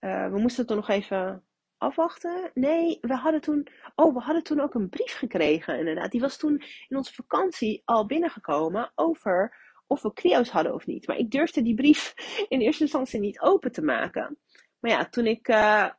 Uh, 0.00 0.30
we 0.30 0.38
moesten 0.38 0.66
toen 0.66 0.76
nog 0.76 0.88
even 0.88 1.44
afwachten. 1.76 2.50
Nee, 2.54 2.98
we 3.00 3.14
hadden 3.14 3.40
toen, 3.40 3.66
oh, 3.94 4.14
we 4.14 4.20
hadden 4.20 4.42
toen 4.42 4.60
ook 4.60 4.74
een 4.74 4.88
brief 4.88 5.16
gekregen 5.16 5.78
inderdaad. 5.78 6.10
Die 6.10 6.20
was 6.20 6.36
toen 6.36 6.62
in 6.88 6.96
onze 6.96 7.14
vakantie 7.14 7.82
al 7.84 8.06
binnengekomen 8.06 8.92
over 8.94 9.56
of 9.86 10.02
we 10.02 10.12
crio's 10.12 10.50
hadden 10.50 10.74
of 10.74 10.86
niet. 10.86 11.06
Maar 11.06 11.16
ik 11.16 11.30
durfde 11.30 11.62
die 11.62 11.74
brief 11.74 12.14
in 12.48 12.60
eerste 12.60 12.82
instantie 12.82 13.20
niet 13.20 13.40
open 13.40 13.72
te 13.72 13.82
maken. 13.82 14.38
Maar 14.80 14.90
ja, 14.90 15.08
toen 15.08 15.26
ik 15.26 15.48
uh, 15.48 15.90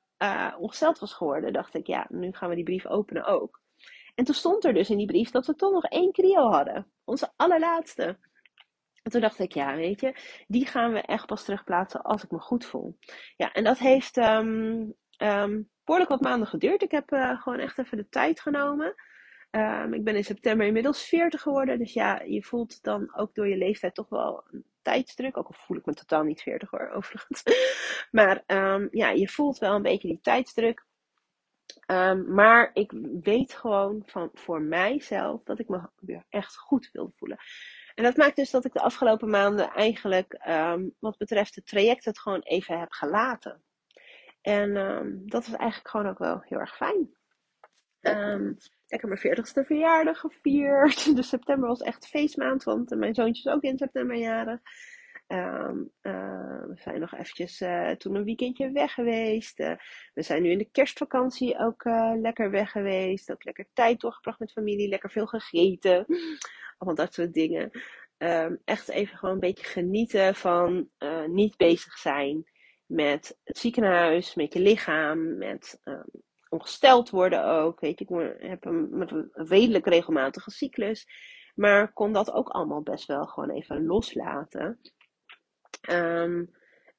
ongesteld 0.58 1.00
was 1.00 1.14
geworden, 1.14 1.54
dacht 1.54 1.74
ik, 1.74 1.88
ja, 1.88 2.06
nu 2.10 2.32
gaan 2.32 2.50
we 2.50 2.56
die 2.56 2.64
brief 2.64 2.86
openen 2.86 3.26
ook. 3.26 3.64
En 4.16 4.26
toen 4.26 4.36
stond 4.36 4.66
er 4.66 4.74
dus 4.74 4.90
in 4.90 4.98
die 4.98 5.06
brief 5.06 5.32
dat 5.32 5.46
we 5.46 5.56
toch 5.56 5.72
nog 5.72 5.86
één 5.86 6.12
cryo 6.12 6.50
hadden. 6.52 6.92
Onze 7.04 7.32
allerlaatste. 7.36 8.18
En 9.04 9.12
toen 9.12 9.22
dacht 9.22 9.40
ik, 9.40 9.54
ja, 9.54 9.76
weet 9.76 10.02
je, 10.02 10.16
die 10.48 10.66
gaan 10.66 10.94
we 10.94 11.02
echt 11.02 11.26
pas 11.26 11.44
terugplaatsen 11.44 12.02
als 12.02 12.24
ik 12.24 12.32
me 12.32 12.40
goed 12.40 12.66
voel. 12.66 12.98
Ja, 13.38 13.52
en 13.52 13.64
dat 13.64 13.78
heeft 13.78 14.18
um, 14.18 14.94
um, 15.18 15.70
behoorlijk 15.84 16.12
wat 16.12 16.22
maanden 16.22 16.48
geduurd. 16.48 16.82
Ik 16.82 16.92
heb 16.92 17.12
uh, 17.12 17.42
gewoon 17.42 17.60
echt 17.60 17.78
even 17.78 17.98
de 17.98 18.10
tijd 18.10 18.40
genomen. 18.40 18.96
Um, 19.52 19.94
ik 19.94 20.04
ben 20.04 20.16
in 20.16 20.24
september 20.24 20.68
inmiddels 20.68 21.04
40 21.04 21.42
geworden. 21.42 21.78
Dus 21.78 21.94
ja, 21.94 22.22
je 22.22 22.44
voelt 22.44 22.84
dan 22.84 23.16
ook 23.16 23.36
door 23.36 23.48
je 23.48 23.58
leeftijd 23.58 23.96
toch 23.96 24.10
wel 24.10 24.44
een 24.52 24.66
tijdsdruk. 24.82 25.38
Ook 25.38 25.48
al 25.48 25.56
voel 25.58 25.78
ik 25.78 25.86
me 25.86 25.94
totaal 25.94 26.24
niet 26.24 26.42
40 26.42 26.70
hoor, 26.70 26.90
overigens. 26.90 27.44
maar 28.12 28.44
ja, 28.92 29.10
je 29.10 29.28
voelt 29.28 29.58
wel 29.58 29.76
een 29.76 29.82
beetje 29.82 30.08
die 30.08 30.20
tijdsdruk. 30.22 30.85
Um, 31.88 32.34
maar 32.34 32.70
ik 32.74 32.92
weet 33.22 33.54
gewoon 33.54 34.04
van 34.06 34.30
voor 34.34 34.62
mijzelf 34.62 35.44
dat 35.44 35.60
ik 35.60 35.70
me 35.70 35.82
weer 36.00 36.26
echt 36.30 36.58
goed 36.58 36.90
wil 36.92 37.12
voelen. 37.16 37.38
En 37.96 38.04
dat 38.04 38.18
maakt 38.18 38.36
dus 38.36 38.52
dat 38.52 38.66
ik 38.66 38.74
de 38.74 38.82
afgelopen 38.82 39.30
maanden 39.30 39.70
eigenlijk, 39.70 40.46
um, 40.48 40.96
wat 41.00 41.18
betreft 41.18 41.56
het 41.56 41.68
traject, 41.68 42.06
het 42.06 42.20
gewoon 42.20 42.42
even 42.42 42.80
heb 42.80 42.92
gelaten. 42.92 43.64
En 44.42 44.76
um, 44.76 45.22
dat 45.26 45.42
is 45.42 45.54
eigenlijk 45.54 45.90
gewoon 45.90 46.08
ook 46.08 46.18
wel 46.20 46.42
heel 46.42 46.60
erg 46.60 46.76
fijn. 46.76 47.16
Lekker 48.88 49.10
mijn 49.10 49.38
40ste 49.38 49.66
verjaardag 49.66 50.20
gevierd. 50.20 51.06
Dus 51.16 51.30
september 51.30 51.68
was 51.68 51.82
echt 51.82 52.08
feestmaand, 52.08 52.64
want 52.64 52.96
mijn 52.96 53.16
zoontje 53.16 53.50
is 53.50 53.56
ook 53.56 53.64
in 53.64 53.78
september 53.78 54.16
jarig. 54.16 54.60
Um, 55.28 55.92
uh, 56.02 56.64
we 56.68 56.76
zijn 56.76 57.00
nog 57.00 57.14
eventjes 57.14 57.62
uh, 57.62 57.92
toen 57.92 58.16
een 58.16 58.24
weekendje 58.24 58.72
weg 58.72 58.94
geweest. 58.94 59.60
Uh, 59.60 59.72
we 60.14 60.22
zijn 60.22 60.42
nu 60.42 60.50
in 60.50 60.58
de 60.58 60.70
kerstvakantie 60.72 61.60
ook 61.60 61.84
lekker 62.22 62.52
weg 62.52 62.72
geweest. 62.72 63.32
Ook 63.32 63.44
lekker 63.44 63.68
tijd 63.74 64.00
doorgebracht 64.00 64.40
met 64.40 64.52
familie. 64.52 64.88
Lekker 64.88 65.12
veel 65.12 65.26
gegeten. 65.26 66.06
Allemaal 66.78 67.06
dat 67.06 67.14
soort 67.14 67.34
dingen. 67.34 67.72
Um, 68.18 68.62
echt 68.66 68.90
even 68.90 69.18
gewoon 69.18 69.34
een 69.34 69.40
beetje 69.40 69.66
genieten 69.66 70.36
van 70.36 70.90
niet 71.28 71.58
bezig 71.58 71.98
zijn 71.98 72.50
met 72.86 73.38
het 73.44 73.58
ziekenhuis, 73.58 74.36
met 74.36 74.54
je 74.54 74.60
lichaam, 74.60 75.38
met 75.38 75.80
um, 75.84 76.06
ongesteld 76.50 77.10
worden 77.10 77.46
ook. 77.46 77.80
Weet 77.80 78.00
je, 78.00 78.06
ik 78.06 78.50
heb 78.50 78.66
een, 78.66 78.90
een 78.92 79.30
redelijk 79.32 79.86
regelmatige 79.86 80.52
cyclus. 80.52 81.08
Maar 81.56 81.94
kon 81.94 82.14
dat 82.14 82.32
ook 82.32 82.50
allemaal 82.50 82.82
best 82.82 83.06
wel 83.08 83.26
gewoon 83.26 83.50
even 83.50 83.86
loslaten. 83.86 84.80
Um, 85.90 86.54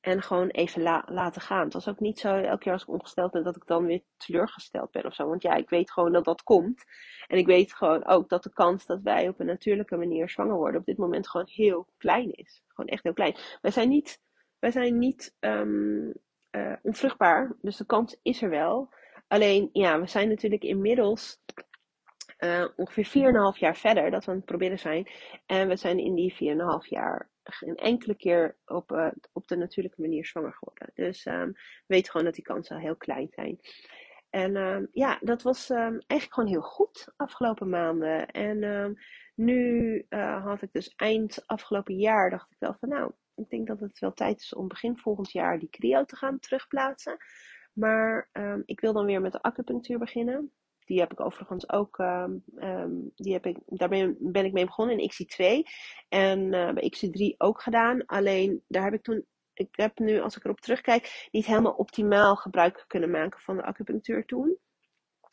en 0.07 0.23
gewoon 0.23 0.49
even 0.49 0.83
la 0.83 1.05
laten 1.07 1.41
gaan. 1.41 1.65
Het 1.65 1.73
was 1.73 1.89
ook 1.89 2.01
niet 2.01 2.19
zo 2.19 2.35
elke 2.35 2.59
keer 2.59 2.73
als 2.73 2.83
ik 2.83 2.89
ongesteld 2.89 3.33
ben 3.33 3.45
dat 3.45 3.57
ik 3.57 3.67
dan 3.67 3.87
weer 3.87 4.03
teleurgesteld 4.17 4.91
ben 4.91 5.05
of 5.05 5.15
zo. 5.15 5.29
Want 5.29 5.43
ja, 5.43 5.55
ik 5.55 5.69
weet 5.69 5.91
gewoon 5.91 6.13
dat 6.13 6.25
dat 6.25 6.43
komt. 6.43 6.85
En 7.27 7.39
ik 7.39 7.47
weet 7.47 7.75
gewoon 7.75 8.07
ook 8.07 8.29
dat 8.29 8.43
de 8.43 8.53
kans 8.53 8.87
dat 8.87 9.01
wij 9.03 9.29
op 9.29 9.41
een 9.41 9.47
natuurlijke 9.47 9.97
manier 9.97 10.29
zwanger 10.29 10.57
worden 10.57 10.81
op 10.81 10.87
dit 10.87 10.97
moment 10.97 11.29
gewoon 11.29 11.47
heel 11.51 11.89
klein 11.97 12.33
is. 12.33 12.63
Gewoon 12.69 12.91
echt 12.91 13.03
heel 13.03 13.13
klein. 13.13 13.37
Wij 13.61 13.71
zijn 13.71 13.89
niet, 13.89 14.21
wij 14.59 14.71
zijn 14.71 14.99
niet 14.99 15.37
um, 15.41 16.13
onvruchtbaar. 16.83 17.57
Dus 17.61 17.77
de 17.77 17.87
kans 17.87 18.19
is 18.23 18.43
er 18.43 18.51
wel. 18.51 18.95
Alleen 19.29 19.69
ja, 19.73 20.01
we 20.01 20.07
zijn 20.07 20.29
natuurlijk 20.29 20.63
inmiddels 20.63 21.41
uh, 22.39 22.67
ongeveer 22.77 23.53
4,5 23.55 23.59
jaar 23.59 23.77
verder 23.77 24.11
dat 24.11 24.25
we 24.25 24.31
aan 24.31 24.37
het 24.37 24.47
proberen 24.47 24.79
zijn. 24.79 25.09
En 25.47 25.69
we 25.69 25.77
zijn 25.77 25.99
in 25.99 26.15
die 26.15 26.33
4,5 26.33 26.89
jaar 26.89 27.31
geen 27.55 27.77
enkele 27.77 28.15
keer 28.15 28.57
op, 28.67 28.93
uh, 28.93 29.09
op 29.33 29.49
de 29.49 29.57
natuurlijke 29.57 30.01
manier 30.01 30.27
zwanger 30.27 30.53
geworden. 30.53 30.91
Dus 30.95 31.27
um, 31.27 31.53
weet 31.87 32.11
gewoon 32.11 32.27
dat 32.27 32.35
die 32.35 32.45
kansen 32.45 32.79
heel 32.79 32.97
klein 32.97 33.29
zijn. 33.31 33.61
En 34.31 34.57
um, 34.57 34.89
ja, 34.93 35.19
dat 35.21 35.43
was 35.43 35.71
um, 35.71 35.99
eigenlijk 36.07 36.33
gewoon 36.35 36.49
heel 36.49 36.61
goed 36.61 37.13
afgelopen 37.17 37.69
maanden. 37.69 38.27
En 38.27 38.97
nu 39.35 40.05
uh, 40.09 40.45
had 40.45 40.63
ik 40.63 40.73
dus 40.73 40.93
eind 40.97 41.43
afgelopen 41.47 41.97
jaar, 41.97 42.31
dacht 42.31 42.51
ik 42.51 42.57
wel 42.59 42.77
van 42.81 42.89
nou, 42.89 43.13
ik 43.35 43.51
denk 43.51 43.67
dat 43.67 43.81
het 43.81 43.99
wel 43.99 44.13
tijd 44.13 44.41
is 44.41 44.55
om 44.55 44.69
begin 44.69 44.99
volgend 44.99 45.33
jaar 45.33 45.59
die 45.59 45.71
cryo 45.71 46.05
te 46.05 46.17
gaan 46.17 46.39
terugplaatsen. 46.39 47.17
Maar 47.73 48.29
ik 48.65 48.81
wil 48.81 48.93
dan 48.93 49.07
weer 49.07 49.21
met 49.21 49.33
de 49.33 49.43
acupunctuur 49.43 49.99
beginnen. 49.99 50.53
Die 50.87 51.01
heb 51.01 51.13
ik 51.13 51.21
overigens 51.21 51.71
ook, 51.71 51.99
um, 51.99 52.43
um, 52.57 53.13
die 53.15 53.33
heb 53.33 53.47
ik, 53.47 53.57
daar 53.67 53.89
ben, 53.89 54.45
ik 54.45 54.53
mee 54.53 54.65
begonnen 54.65 54.99
in 54.99 55.11
XC2. 55.11 55.71
En 56.09 56.41
uh, 56.41 56.73
bij 56.73 56.93
XC3 56.97 57.37
ook 57.37 57.63
gedaan. 57.63 58.07
Alleen 58.07 58.63
daar 58.69 58.85
heb 58.85 58.93
ik 58.93 59.03
toen, 59.03 59.25
ik 59.55 59.69
heb 59.71 59.99
nu 59.99 60.21
als 60.21 60.37
ik 60.37 60.45
erop 60.45 60.61
terugkijk, 60.61 61.29
niet 61.31 61.47
helemaal 61.47 61.73
optimaal 61.73 62.37
gebruik 62.37 62.85
kunnen 62.87 63.11
maken 63.11 63.41
van 63.41 63.57
de 63.57 63.63
acupunctuur 63.63 64.25
toen. 64.25 64.59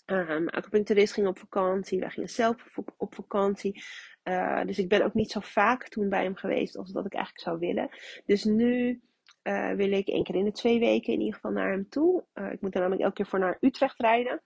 Um, 0.05 0.49
acupuncturist 0.49 1.13
ging 1.13 1.27
op 1.27 1.39
vakantie, 1.39 1.99
wij 1.99 2.09
gingen 2.09 2.29
zelf 2.29 2.77
op, 2.97 3.15
vakantie. 3.15 3.83
Uh, 4.23 4.63
dus 4.65 4.77
ik 4.77 4.89
ben 4.89 5.03
ook 5.03 5.13
niet 5.13 5.31
zo 5.31 5.39
vaak 5.39 5.87
toen 5.87 6.09
bij 6.09 6.23
hem 6.23 6.35
geweest 6.35 6.77
als 6.77 6.91
dat 6.91 7.05
ik 7.05 7.13
eigenlijk 7.13 7.43
zou 7.45 7.59
willen. 7.59 7.89
Dus 8.25 8.43
nu 8.43 9.01
uh, 9.43 9.71
wil 9.71 9.91
ik 9.91 10.07
één 10.07 10.23
keer 10.23 10.35
in 10.35 10.45
de 10.45 10.51
twee 10.51 10.79
weken 10.79 11.13
in 11.13 11.19
ieder 11.19 11.33
geval 11.33 11.51
naar 11.51 11.71
hem 11.71 11.89
toe. 11.89 12.25
Ik 12.33 12.61
moet 12.61 12.71
dan 12.71 12.81
namelijk 12.81 13.01
elke 13.01 13.15
keer 13.15 13.25
voor 13.25 13.39
naar 13.39 13.57
Utrecht 13.61 13.99
rijden. 13.99 14.41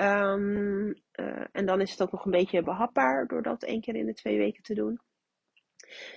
Um, 0.00 0.86
uh, 0.86 1.44
en 1.52 1.66
dan 1.66 1.80
is 1.80 1.90
het 1.90 2.02
ook 2.02 2.12
nog 2.12 2.24
een 2.24 2.30
beetje 2.30 2.62
behapbaar 2.62 3.26
door 3.26 3.42
dat 3.42 3.62
één 3.62 3.80
keer 3.80 3.94
in 3.94 4.06
de 4.06 4.14
twee 4.14 4.38
weken 4.38 4.62
te 4.62 4.74
doen. 4.74 5.00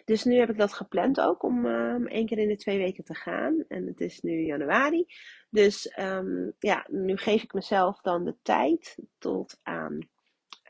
Dus 0.06 0.24
nu 0.24 0.36
heb 0.36 0.50
ik 0.50 0.58
dat 0.58 0.74
gepland 0.74 1.20
ook 1.22 1.44
om 1.44 1.66
um, 1.66 2.08
één 2.08 2.26
keer 2.26 2.38
in 2.38 2.48
de 2.48 2.56
twee 2.56 2.78
weken 2.78 3.04
te 3.04 3.16
gaan. 3.16 3.66
En 3.68 3.86
het 3.86 4.02
is 4.02 4.22
nu 4.22 4.46
januari. 4.46 5.06
Dus 5.50 5.98
um, 6.00 6.54
ja, 6.60 6.86
nu 6.90 7.18
geef 7.18 7.44
ik 7.44 7.54
mezelf 7.54 8.02
dan 8.02 8.26
de 8.26 8.36
tijd 8.42 8.98
tot 9.18 9.60
aan 9.64 10.00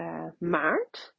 uh, 0.01 0.29
maart. 0.39 1.15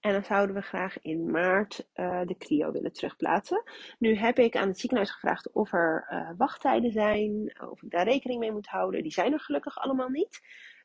En 0.00 0.12
dan 0.12 0.24
zouden 0.24 0.54
we 0.56 0.62
graag 0.62 1.00
in 1.00 1.30
maart 1.30 1.88
uh, 1.94 2.20
de 2.24 2.36
CRIO 2.36 2.72
willen 2.72 2.92
terugplaatsen. 2.92 3.62
Nu 3.98 4.14
heb 4.14 4.38
ik 4.38 4.56
aan 4.56 4.68
het 4.68 4.78
ziekenhuis 4.78 5.10
gevraagd 5.10 5.52
of 5.52 5.72
er 5.72 6.34
wachttijden 6.36 6.92
zijn, 6.92 7.56
of 7.70 7.82
ik 7.82 7.90
daar 7.90 8.08
rekening 8.08 8.40
mee 8.40 8.52
moet 8.52 8.66
houden. 8.66 9.02
Die 9.02 9.12
zijn 9.12 9.32
er 9.32 9.40
gelukkig 9.40 9.78
allemaal 9.78 10.08
niet. 10.08 10.40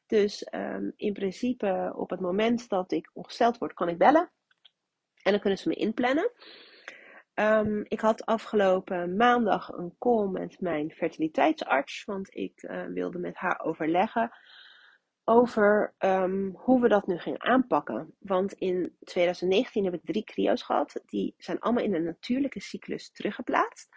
Dus 0.08 0.48
um, 0.54 0.94
in 0.96 1.14
principe 1.14 1.94
op 1.96 2.10
het 2.10 2.20
moment 2.20 2.70
dat 2.70 2.92
ik 2.92 3.10
ongesteld 3.14 3.58
word, 3.58 3.74
kan 3.74 3.90
ik 3.90 3.98
bellen. 3.98 4.32
En 5.24 5.32
dan 5.32 5.40
kunnen 5.40 5.60
ze 5.60 5.68
me 5.68 5.76
inplannen. 5.76 6.32
Um, 7.34 7.86
ik 7.88 8.00
had 8.00 8.26
afgelopen 8.26 9.16
maandag 9.16 9.70
een 9.70 9.96
call 9.98 10.28
met 10.28 10.60
mijn 10.60 10.92
fertiliteitsarts. 10.92 12.04
Want 12.06 12.36
ik 12.36 12.64
uh, 12.64 12.86
wilde 12.86 13.20
met 13.20 13.36
haar 13.36 13.60
overleggen 13.60 14.32
over 15.24 15.96
um, 16.00 16.56
hoe 16.56 16.82
we 16.82 16.88
dat 16.88 17.08
nu 17.08 17.18
gingen 17.18 17.44
aanpakken. 17.44 18.16
Want 18.20 18.54
in 18.54 18.96
2019 19.00 19.84
heb 19.84 19.94
ik 19.94 20.04
drie 20.04 20.24
cryo's 20.24 20.62
gehad. 20.62 21.02
Die 21.06 21.34
zijn 21.38 21.60
allemaal 21.60 21.84
in 21.84 21.92
de 21.92 22.00
natuurlijke 22.00 22.60
cyclus 22.60 23.12
teruggeplaatst. 23.12 23.90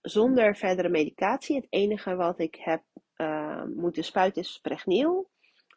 Zonder 0.00 0.56
verdere 0.56 0.88
medicatie. 0.88 1.56
Het 1.56 1.66
enige 1.68 2.14
wat 2.14 2.38
ik 2.38 2.54
heb 2.54 2.82
uh, 3.20 3.64
moeten 3.64 4.04
spuiten 4.04 4.42
is 4.42 4.58
pregneel. 4.62 5.30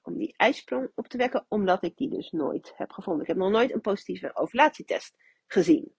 Om 0.03 0.17
die 0.17 0.33
ijsprong 0.37 0.91
op 0.95 1.07
te 1.07 1.17
wekken, 1.17 1.45
omdat 1.47 1.83
ik 1.83 1.97
die 1.97 2.09
dus 2.09 2.31
nooit 2.31 2.73
heb 2.75 2.91
gevonden. 2.91 3.21
Ik 3.21 3.27
heb 3.27 3.37
nog 3.37 3.51
nooit 3.51 3.73
een 3.73 3.81
positieve 3.81 4.35
ovulatietest 4.35 5.15
gezien. 5.47 5.95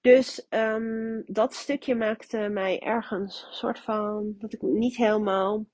Dus 0.00 0.46
um, 0.50 1.22
dat 1.26 1.54
stukje 1.54 1.94
maakte 1.94 2.38
mij 2.38 2.80
ergens 2.80 3.46
soort 3.50 3.78
van 3.78 4.34
dat 4.38 4.52
ik 4.52 4.62
niet 4.62 4.96
helemaal 4.96 5.66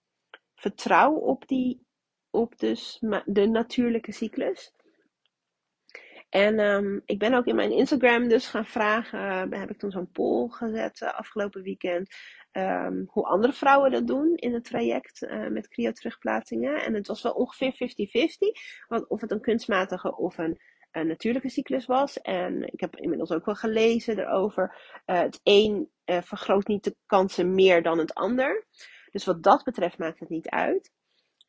vertrouw 0.54 1.14
op 1.14 1.48
die 1.48 1.86
op 2.30 2.58
dus 2.58 3.02
de 3.24 3.46
natuurlijke 3.46 4.12
cyclus. 4.12 4.72
En 6.32 6.58
um, 6.58 7.02
ik 7.04 7.18
ben 7.18 7.34
ook 7.34 7.46
in 7.46 7.54
mijn 7.54 7.72
Instagram 7.72 8.28
dus 8.28 8.46
gaan 8.46 8.66
vragen, 8.66 9.52
uh, 9.52 9.60
heb 9.60 9.70
ik 9.70 9.78
toen 9.78 9.90
zo'n 9.90 10.10
poll 10.10 10.48
gezet 10.48 11.00
uh, 11.00 11.14
afgelopen 11.14 11.62
weekend, 11.62 12.14
um, 12.52 13.04
hoe 13.08 13.24
andere 13.24 13.52
vrouwen 13.52 13.90
dat 13.90 14.06
doen 14.06 14.34
in 14.34 14.54
het 14.54 14.64
traject 14.64 15.22
uh, 15.22 15.48
met 15.48 15.68
cryo-terugplaatsingen. 15.68 16.82
En 16.82 16.94
het 16.94 17.06
was 17.06 17.22
wel 17.22 17.32
ongeveer 17.32 17.72
50-50, 18.88 19.08
of 19.08 19.20
het 19.20 19.30
een 19.30 19.40
kunstmatige 19.40 20.16
of 20.16 20.38
een, 20.38 20.60
een, 20.90 21.06
natuurlijke 21.06 21.48
cyclus 21.48 21.86
was. 21.86 22.20
En 22.20 22.72
ik 22.72 22.80
heb 22.80 22.96
inmiddels 22.96 23.30
ook 23.30 23.44
wel 23.44 23.54
gelezen 23.54 24.18
erover, 24.18 24.76
het 25.04 25.40
een 25.42 25.90
vergroot 26.04 26.66
niet 26.66 26.84
de 26.84 26.96
kansen 27.06 27.54
meer 27.54 27.82
dan 27.82 27.98
het 27.98 28.14
ander. 28.14 28.66
Dus 29.10 29.24
wat 29.24 29.42
dat 29.42 29.64
betreft 29.64 29.98
maakt 29.98 30.20
het 30.20 30.28
niet 30.28 30.48
uit. 30.48 30.92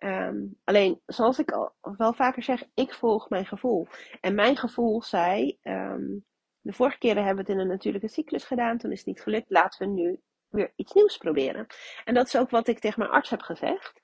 Um, 0.04 0.60
alleen, 0.64 1.02
zoals 1.06 1.40
ik 1.40 1.52
al 1.52 1.76
wel 1.82 2.14
vaker 2.14 2.44
zeg, 2.44 2.64
ik 2.74 2.94
volg 2.94 3.30
mijn 3.30 3.46
gevoel. 3.46 3.88
En 4.22 4.36
mijn 4.36 4.58
gevoel 4.58 5.02
zei, 5.02 5.58
um, 5.64 6.26
de 6.60 6.74
vorige 6.74 6.98
keren 6.98 7.24
hebben 7.24 7.46
we 7.46 7.52
het 7.52 7.60
in 7.60 7.66
een 7.66 7.72
natuurlijke 7.72 8.08
cyclus 8.08 8.44
gedaan, 8.44 8.78
toen 8.78 8.92
is 8.92 8.98
het 8.98 9.08
niet 9.08 9.22
gelukt, 9.22 9.50
laten 9.50 9.88
we 9.88 9.94
nu 9.94 10.20
weer 10.50 10.74
iets 10.76 10.94
nieuws 10.94 11.18
proberen. 11.18 11.68
En 12.06 12.14
dat 12.14 12.26
is 12.26 12.38
ook 12.38 12.50
wat 12.50 12.68
ik 12.68 12.80
tegen 12.80 13.00
mijn 13.00 13.12
arts 13.12 13.30
heb 13.30 13.42
gezegd. 13.42 14.00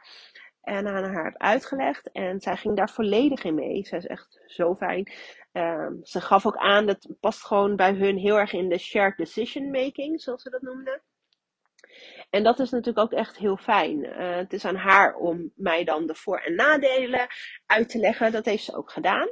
En 0.61 0.87
aan 0.87 1.13
haar 1.13 1.23
heb 1.23 1.37
uitgelegd. 1.37 2.11
En 2.11 2.39
zij 2.39 2.57
ging 2.57 2.77
daar 2.77 2.89
volledig 2.89 3.43
in 3.43 3.55
mee. 3.55 3.85
Zij 3.85 3.97
is 3.97 4.05
echt 4.05 4.41
zo 4.45 4.75
fijn. 4.75 5.11
Um, 5.51 5.99
ze 6.03 6.21
gaf 6.21 6.45
ook 6.45 6.57
aan, 6.57 6.85
dat 6.85 7.07
past 7.19 7.45
gewoon 7.45 7.75
bij 7.75 7.93
hun 7.93 8.17
heel 8.17 8.37
erg 8.37 8.53
in 8.53 8.69
de 8.69 8.77
shared 8.77 9.17
decision 9.17 9.71
making, 9.71 10.21
zoals 10.21 10.41
ze 10.41 10.49
dat 10.49 10.61
noemden. 10.61 11.01
En 12.29 12.43
dat 12.43 12.59
is 12.59 12.69
natuurlijk 12.69 13.05
ook 13.05 13.19
echt 13.19 13.37
heel 13.37 13.57
fijn. 13.57 14.03
Uh, 14.03 14.35
het 14.35 14.53
is 14.53 14.65
aan 14.65 14.75
haar 14.75 15.15
om 15.15 15.51
mij 15.55 15.83
dan 15.83 16.07
de 16.07 16.15
voor- 16.15 16.39
en 16.39 16.55
nadelen 16.55 17.27
uit 17.65 17.89
te 17.89 17.99
leggen. 17.99 18.31
Dat 18.31 18.45
heeft 18.45 18.63
ze 18.63 18.75
ook 18.75 18.91
gedaan. 18.91 19.29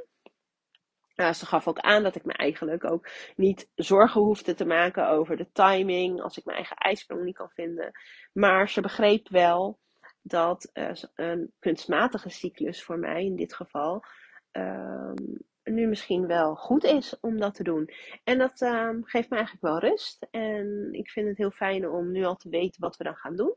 Ze 1.18 1.46
gaf 1.46 1.68
ook 1.68 1.78
aan 1.78 2.02
dat 2.02 2.16
ik 2.16 2.24
me 2.24 2.32
eigenlijk 2.32 2.90
ook 2.90 3.08
niet 3.36 3.68
zorgen 3.74 4.20
hoefde 4.20 4.54
te 4.54 4.64
maken 4.64 5.08
over 5.08 5.36
de 5.36 5.50
timing. 5.52 6.22
Als 6.22 6.38
ik 6.38 6.44
mijn 6.44 6.56
eigen 6.56 6.76
ijsprong 6.76 7.24
niet 7.24 7.36
kan 7.36 7.50
vinden. 7.50 7.92
Maar 8.32 8.68
ze 8.68 8.80
begreep 8.80 9.28
wel 9.28 9.78
dat 10.22 10.70
uh, 10.74 10.90
een 11.14 11.52
kunstmatige 11.58 12.28
cyclus 12.28 12.82
voor 12.82 12.98
mij 12.98 13.24
in 13.24 13.36
dit 13.36 13.54
geval 13.54 14.04
um, 14.52 15.38
nu 15.70 15.86
misschien 15.86 16.26
wel 16.26 16.54
goed 16.54 16.84
is 16.84 17.20
om 17.20 17.40
dat 17.40 17.54
te 17.54 17.62
doen. 17.62 17.90
En 18.24 18.38
dat 18.38 18.60
um, 18.60 19.04
geeft 19.04 19.30
me 19.30 19.36
eigenlijk 19.36 19.66
wel 19.66 19.90
rust. 19.90 20.26
En 20.30 20.88
ik 20.92 21.10
vind 21.10 21.28
het 21.28 21.36
heel 21.36 21.50
fijn 21.50 21.88
om 21.88 22.10
nu 22.10 22.24
al 22.24 22.36
te 22.36 22.48
weten 22.48 22.80
wat 22.80 22.96
we 22.96 23.04
dan 23.04 23.16
gaan 23.16 23.36
doen. 23.36 23.54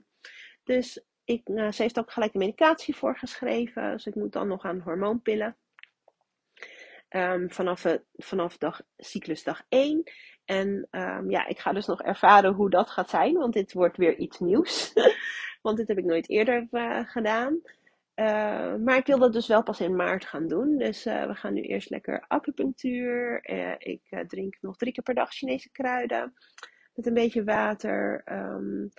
Dus 0.63 1.03
ik, 1.23 1.49
uh, 1.49 1.71
ze 1.71 1.81
heeft 1.81 1.99
ook 1.99 2.11
gelijk 2.11 2.31
de 2.31 2.37
medicatie 2.37 2.95
voorgeschreven. 2.95 3.91
Dus 3.91 4.05
ik 4.05 4.15
moet 4.15 4.33
dan 4.33 4.47
nog 4.47 4.63
aan 4.63 4.79
hormoonpillen. 4.79 5.55
Um, 7.09 7.51
vanaf, 7.51 7.97
vanaf 8.13 8.57
dag, 8.57 8.81
cyclusdag 8.97 9.61
1. 9.69 10.03
En 10.45 10.87
um, 10.91 11.29
ja, 11.29 11.47
ik 11.47 11.59
ga 11.59 11.73
dus 11.73 11.85
nog 11.85 12.01
ervaren 12.01 12.53
hoe 12.53 12.69
dat 12.69 12.89
gaat 12.89 13.09
zijn, 13.09 13.33
want 13.33 13.53
dit 13.53 13.73
wordt 13.73 13.97
weer 13.97 14.17
iets 14.17 14.39
nieuws. 14.39 14.93
want 15.61 15.77
dit 15.77 15.87
heb 15.87 15.97
ik 15.97 16.05
nooit 16.05 16.29
eerder 16.29 16.67
uh, 16.71 16.99
gedaan. 17.09 17.61
Uh, 18.15 18.75
maar 18.75 18.97
ik 18.97 19.05
wil 19.05 19.19
dat 19.19 19.33
dus 19.33 19.47
wel 19.47 19.63
pas 19.63 19.79
in 19.79 19.95
maart 19.95 20.25
gaan 20.25 20.47
doen. 20.47 20.77
Dus 20.77 21.05
uh, 21.05 21.25
we 21.25 21.35
gaan 21.35 21.53
nu 21.53 21.61
eerst 21.61 21.89
lekker 21.89 22.25
acupunctuur. 22.27 23.49
Uh, 23.51 23.73
ik 23.77 24.23
drink 24.27 24.57
nog 24.61 24.77
drie 24.77 24.93
keer 24.93 25.03
per 25.03 25.13
dag 25.13 25.31
Chinese 25.31 25.71
kruiden. 25.71 26.33
Met 26.93 27.05
een 27.05 27.13
beetje 27.13 27.43
water. 27.43 28.21
Um, 28.25 28.89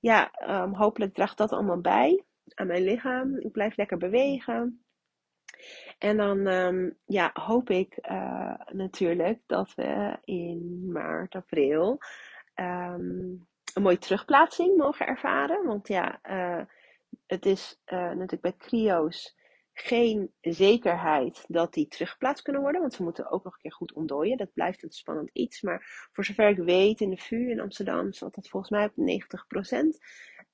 ja, 0.00 0.30
um, 0.48 0.74
hopelijk 0.74 1.14
draagt 1.14 1.38
dat 1.38 1.52
allemaal 1.52 1.80
bij 1.80 2.24
aan 2.54 2.66
mijn 2.66 2.82
lichaam. 2.82 3.38
Ik 3.38 3.52
blijf 3.52 3.76
lekker 3.76 3.96
bewegen. 3.96 4.84
En 5.98 6.16
dan 6.16 6.46
um, 6.46 6.98
ja, 7.04 7.30
hoop 7.32 7.70
ik 7.70 7.98
natuurlijk 8.72 9.40
dat 9.46 9.74
we 9.74 10.18
in 10.24 10.90
maart, 10.92 11.34
april 11.34 11.98
een 12.54 13.82
mooie 13.82 13.98
terugplaatsing 13.98 14.76
mogen 14.76 15.06
ervaren. 15.06 15.66
Want 15.66 15.88
ja, 15.88 16.20
het 17.26 17.46
is 17.46 17.80
uh, 17.86 17.98
natuurlijk 17.98 18.40
bij 18.40 18.56
cryo's 18.56 19.40
geen 19.74 20.32
zekerheid 20.40 21.44
dat 21.48 21.72
die 21.72 21.88
teruggeplaatst 21.88 22.42
kunnen 22.42 22.62
worden. 22.62 22.80
Want 22.80 22.94
ze 22.94 23.02
moeten 23.02 23.30
ook 23.30 23.44
nog 23.44 23.54
een 23.54 23.60
keer 23.60 23.72
goed 23.72 23.92
ontdooien. 23.92 24.36
Dat 24.36 24.52
blijft 24.52 24.82
een 24.82 24.90
spannend 24.90 25.30
iets. 25.32 25.62
Maar 25.62 26.08
voor 26.12 26.24
zover 26.24 26.48
ik 26.48 26.58
weet, 26.58 27.00
in 27.00 27.10
de 27.10 27.16
VU 27.16 27.50
in 27.50 27.60
Amsterdam 27.60 28.12
zat 28.12 28.34
dat 28.34 28.48
volgens 28.48 28.72
mij 28.72 28.84
op 28.84 28.96
90%. 28.96 29.98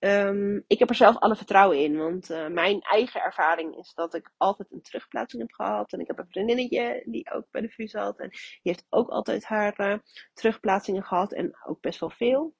Um, 0.00 0.10
ehm, 0.10 0.60
ik 0.66 0.78
heb 0.78 0.88
er 0.88 0.94
zelf 0.94 1.16
alle 1.16 1.36
vertrouwen 1.36 1.78
in. 1.78 1.96
Want 1.96 2.30
uh, 2.30 2.48
mijn 2.48 2.80
eigen 2.80 3.22
ervaring 3.22 3.76
is 3.76 3.94
dat 3.94 4.14
ik 4.14 4.30
altijd 4.36 4.72
een 4.72 4.82
terugplaatsing 4.82 5.42
heb 5.42 5.52
gehad. 5.52 5.92
En 5.92 6.00
ik 6.00 6.06
heb 6.06 6.18
een 6.18 6.30
vriendinnetje 6.30 7.02
die 7.06 7.30
ook 7.32 7.46
bij 7.50 7.60
de 7.60 7.68
VU 7.68 7.86
zat. 7.86 8.18
En 8.18 8.28
die 8.28 8.38
heeft 8.62 8.86
ook 8.88 9.08
altijd 9.08 9.44
haar 9.44 9.80
uh, 9.80 9.98
terugplaatsingen 10.32 11.04
gehad. 11.04 11.32
En 11.32 11.58
ook 11.66 11.80
best 11.80 12.00
wel 12.00 12.10
veel. 12.10 12.54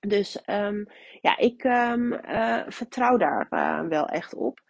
Dus 0.00 0.42
um, 0.46 0.86
ja, 1.20 1.36
ik 1.36 1.64
um, 1.64 2.12
uh, 2.12 2.62
vertrouw 2.66 3.16
daar 3.16 3.46
uh, 3.50 3.88
wel 3.88 4.06
echt 4.06 4.34
op. 4.34 4.60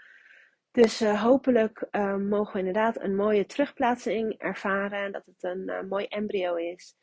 Dus 0.71 1.03
uh, 1.03 1.23
hopelijk 1.23 1.89
mogen 2.29 2.53
we 2.53 2.59
inderdaad 2.59 3.01
een 3.01 3.17
mooie 3.17 3.47
terugplaatsing 3.47 4.35
ervaren. 4.39 5.13
Dat 5.13 5.27
het 5.27 5.43
een 5.43 5.87
mooi 5.89 6.07
embryo 6.07 6.55
is. 6.55 6.95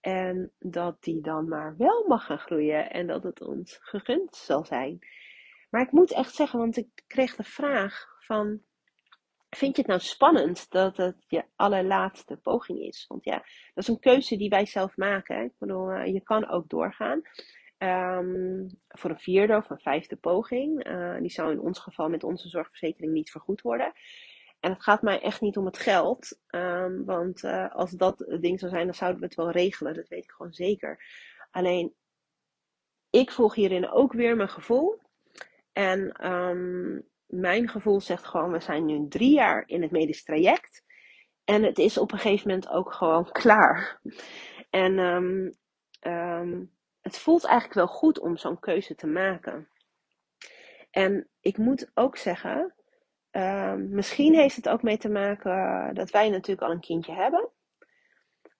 En 0.00 0.52
dat 0.58 1.02
die 1.02 1.20
dan 1.20 1.48
maar 1.48 1.76
wel 1.76 2.04
mag 2.06 2.24
gaan 2.24 2.38
groeien. 2.38 2.90
En 2.90 3.06
dat 3.06 3.22
het 3.22 3.40
ons 3.40 3.78
gegund 3.80 4.36
zal 4.36 4.64
zijn. 4.64 4.98
Maar 5.70 5.82
ik 5.82 5.92
moet 5.92 6.12
echt 6.12 6.34
zeggen, 6.34 6.58
want 6.58 6.76
ik 6.76 6.88
kreeg 7.06 7.36
de 7.36 7.44
vraag 7.44 8.06
van... 8.18 8.60
Vind 9.50 9.76
je 9.76 9.82
het 9.82 9.90
nou 9.90 10.00
spannend 10.00 10.70
dat 10.70 10.96
het 10.96 11.24
je 11.28 11.44
allerlaatste 11.56 12.36
poging 12.36 12.80
is? 12.80 13.04
Want 13.08 13.24
ja, 13.24 13.36
dat 13.74 13.84
is 13.84 13.88
een 13.88 14.00
keuze 14.00 14.36
die 14.36 14.48
wij 14.48 14.66
zelf 14.66 14.96
maken. 14.96 15.44
Ik 15.44 15.52
bedoel, 15.58 15.94
je 15.94 16.20
kan 16.22 16.48
ook 16.48 16.68
doorgaan. 16.68 17.22
Um, 17.84 18.68
voor 18.88 19.10
een 19.10 19.18
vierde 19.18 19.56
of 19.56 19.70
een 19.70 19.80
vijfde 19.80 20.16
poging. 20.16 20.86
Uh, 20.88 21.18
die 21.18 21.30
zou 21.30 21.50
in 21.50 21.60
ons 21.60 21.78
geval 21.78 22.08
met 22.08 22.24
onze 22.24 22.48
zorgverzekering 22.48 23.12
niet 23.12 23.30
vergoed 23.30 23.60
worden. 23.60 23.92
En 24.60 24.70
het 24.70 24.82
gaat 24.82 25.02
mij 25.02 25.20
echt 25.20 25.40
niet 25.40 25.56
om 25.56 25.64
het 25.64 25.78
geld. 25.78 26.38
Um, 26.48 27.04
want 27.04 27.42
uh, 27.42 27.74
als 27.74 27.90
dat 27.90 28.18
het 28.18 28.42
ding 28.42 28.58
zou 28.58 28.70
zijn, 28.70 28.84
dan 28.84 28.94
zouden 28.94 29.20
we 29.20 29.26
het 29.26 29.34
wel 29.34 29.50
regelen. 29.50 29.94
Dat 29.94 30.08
weet 30.08 30.24
ik 30.24 30.30
gewoon 30.30 30.52
zeker. 30.52 31.04
Alleen, 31.50 31.94
ik 33.10 33.30
volg 33.30 33.54
hierin 33.54 33.90
ook 33.90 34.12
weer 34.12 34.36
mijn 34.36 34.48
gevoel. 34.48 35.00
En 35.72 36.30
um, 36.32 37.08
mijn 37.26 37.68
gevoel 37.68 38.00
zegt 38.00 38.24
gewoon, 38.24 38.52
we 38.52 38.60
zijn 38.60 38.84
nu 38.84 39.08
drie 39.08 39.34
jaar 39.34 39.62
in 39.66 39.82
het 39.82 39.90
medisch 39.90 40.24
traject. 40.24 40.84
En 41.44 41.62
het 41.62 41.78
is 41.78 41.98
op 41.98 42.12
een 42.12 42.18
gegeven 42.18 42.48
moment 42.48 42.68
ook 42.68 42.92
gewoon 42.92 43.32
klaar. 43.42 44.00
En 44.70 44.98
um, 44.98 45.56
het 47.04 47.18
voelt 47.18 47.44
eigenlijk 47.44 47.74
wel 47.74 47.86
goed 47.86 48.18
om 48.18 48.36
zo'n 48.36 48.58
keuze 48.58 48.94
te 48.94 49.06
maken. 49.06 49.68
En 50.90 51.28
ik 51.40 51.58
moet 51.58 51.90
ook 51.94 52.16
zeggen, 52.16 52.74
uh, 53.32 53.74
misschien 53.74 54.34
heeft 54.34 54.56
het 54.56 54.68
ook 54.68 54.82
mee 54.82 54.98
te 54.98 55.08
maken 55.08 55.94
dat 55.94 56.10
wij 56.10 56.30
natuurlijk 56.30 56.66
al 56.66 56.70
een 56.70 56.80
kindje 56.80 57.12
hebben. 57.12 57.48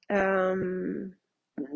Um, 0.06 1.18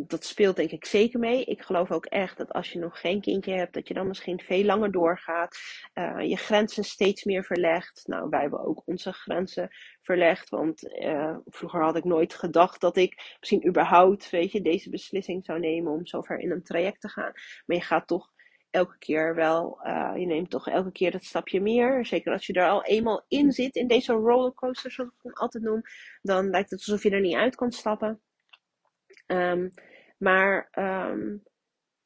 dat 0.07 0.25
speelt 0.25 0.57
denk 0.57 0.71
ik 0.71 0.85
zeker 0.85 1.19
mee. 1.19 1.45
Ik 1.45 1.63
geloof 1.63 1.91
ook 1.91 2.07
echt 2.07 2.37
dat 2.37 2.53
als 2.53 2.73
je 2.73 2.79
nog 2.79 3.01
geen 3.01 3.21
kindje 3.21 3.53
hebt, 3.53 3.75
dat 3.75 3.89
je 3.89 3.95
dan 3.95 4.07
misschien 4.07 4.41
veel 4.41 4.65
langer 4.65 4.93
doorgaat. 4.93 5.57
Uh, 5.95 6.29
je 6.29 6.37
grenzen 6.37 6.85
steeds 6.85 7.25
meer 7.25 7.45
verlegt. 7.45 8.03
Nou, 8.07 8.29
wij 8.29 8.41
hebben 8.41 8.65
ook 8.65 8.83
onze 8.85 9.13
grenzen 9.13 9.69
verlegd. 10.03 10.49
Want 10.49 10.83
uh, 10.83 11.37
vroeger 11.45 11.83
had 11.83 11.97
ik 11.97 12.05
nooit 12.05 12.35
gedacht 12.35 12.81
dat 12.81 12.97
ik 12.97 13.37
misschien 13.39 13.69
überhaupt, 13.69 14.31
weet 14.31 14.53
je, 14.53 14.61
deze 14.61 14.91
beslissing 14.91 15.45
zou 15.45 15.59
nemen 15.59 15.93
om 15.93 16.07
zover 16.07 16.39
in 16.39 16.51
een 16.51 16.63
traject 16.63 17.01
te 17.01 17.09
gaan. 17.09 17.33
Maar 17.67 17.77
je 17.77 17.83
gaat 17.83 18.07
toch 18.07 18.31
elke 18.71 18.99
keer 18.99 19.35
wel, 19.35 19.81
uh, 19.83 20.13
je 20.17 20.27
neemt 20.27 20.51
toch 20.51 20.69
elke 20.69 20.93
keer 20.93 21.11
dat 21.11 21.25
stapje 21.25 21.61
meer. 21.61 22.07
Zeker 22.07 22.33
als 22.33 22.47
je 22.47 22.53
er 22.53 22.69
al 22.69 22.85
eenmaal 22.85 23.25
in 23.29 23.53
zit, 23.53 23.77
in 23.77 23.87
deze 23.87 24.13
rollercoaster, 24.13 24.91
zoals 24.91 25.11
ik 25.11 25.23
het 25.23 25.39
altijd 25.39 25.65
noem, 25.65 25.83
dan 26.23 26.51
lijkt 26.51 26.71
het 26.71 26.79
alsof 26.79 27.03
je 27.03 27.11
er 27.11 27.21
niet 27.21 27.37
uit 27.37 27.57
kan 27.57 27.73
stappen. 27.73 28.21
Um, 29.27 29.73
maar 30.19 30.69
um, 30.73 31.43